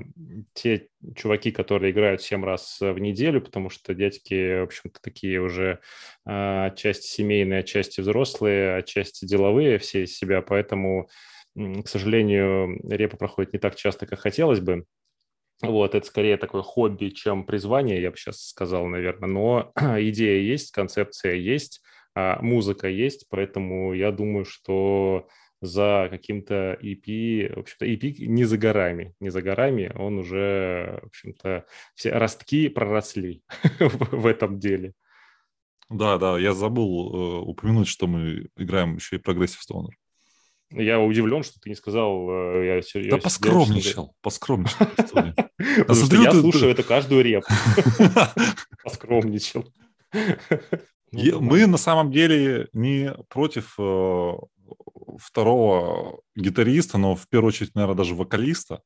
[0.53, 5.79] те чуваки, которые играют 7 раз в неделю, потому что дядьки, в общем-то, такие уже
[6.27, 11.09] э, отчасти семейные, отчасти взрослые, отчасти деловые все из себя, поэтому,
[11.55, 14.85] к сожалению, репа проходит не так часто, как хотелось бы.
[15.61, 19.29] Вот, это скорее такое хобби, чем призвание, я бы сейчас сказал, наверное.
[19.29, 21.81] Но идея есть, концепция есть,
[22.13, 25.27] а, музыка есть, поэтому я думаю, что
[25.61, 31.07] за каким-то EP, в общем-то, EP не за горами, не за горами, он уже, в
[31.07, 31.65] общем-то,
[31.95, 33.41] все ростки проросли
[33.79, 34.93] в этом деле.
[35.89, 39.95] Да, да, я забыл э, упомянуть, что мы играем еще и прогрессив стонер.
[40.71, 42.27] Я удивлен, что ты не сказал...
[42.29, 44.77] э, Я, сер- Да я- поскромничал, поскромничал.
[44.97, 47.47] Потому что я слушаю это каждую репу.
[48.83, 49.65] Поскромничал.
[51.11, 51.39] Ну, да.
[51.39, 54.31] Мы на самом деле не против э,
[55.17, 58.81] второго гитариста, но в первую очередь, наверное, даже вокалиста.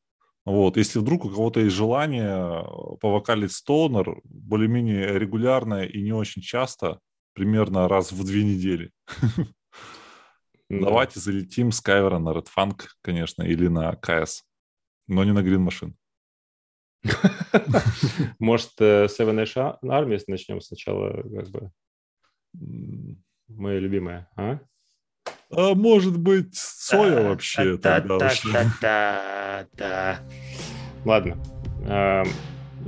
[0.45, 2.63] Вот, если вдруг у кого-то есть желание
[2.99, 6.99] повокалить стонер более-менее регулярно и не очень часто,
[7.33, 8.91] примерно раз в две недели.
[10.69, 14.43] Давайте залетим с кавера на Red Funk, конечно, или на КС,
[15.07, 15.93] но не на Green Machine.
[18.39, 21.71] Может, э, Seven Nation Army начнем сначала, как бы,
[23.47, 24.59] моя любимая, а?
[25.51, 28.43] А может быть, соя вообще тогда уж.
[31.05, 31.37] Ладно.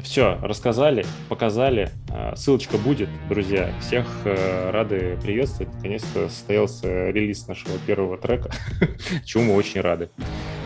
[0.03, 1.89] Все, рассказали, показали.
[2.09, 3.71] А, Ссылочка будет, друзья.
[3.81, 5.73] Всех э, рады приветствовать.
[5.75, 8.51] Наконец-то состоялся релиз нашего первого трека,
[9.25, 10.09] чему мы очень рады.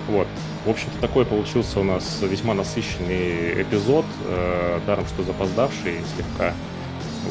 [0.07, 0.27] Вот.
[0.65, 6.53] В общем-то, такой получился у нас весьма насыщенный эпизод, э, даром что запоздавший слегка.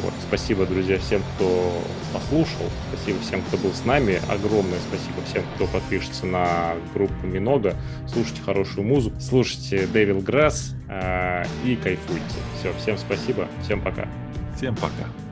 [0.02, 0.12] Вот.
[0.26, 1.72] Спасибо, друзья, всем, кто
[2.12, 2.70] послушал.
[2.92, 4.20] Спасибо всем, кто был с нами.
[4.28, 7.74] Огромное спасибо всем, кто подпишется на группу Минога.
[8.08, 12.24] Слушайте хорошую музыку, слушайте Devil Grass э, и кайфуйте.
[12.58, 14.08] Все, всем спасибо, всем пока.
[14.56, 15.23] Всем пока.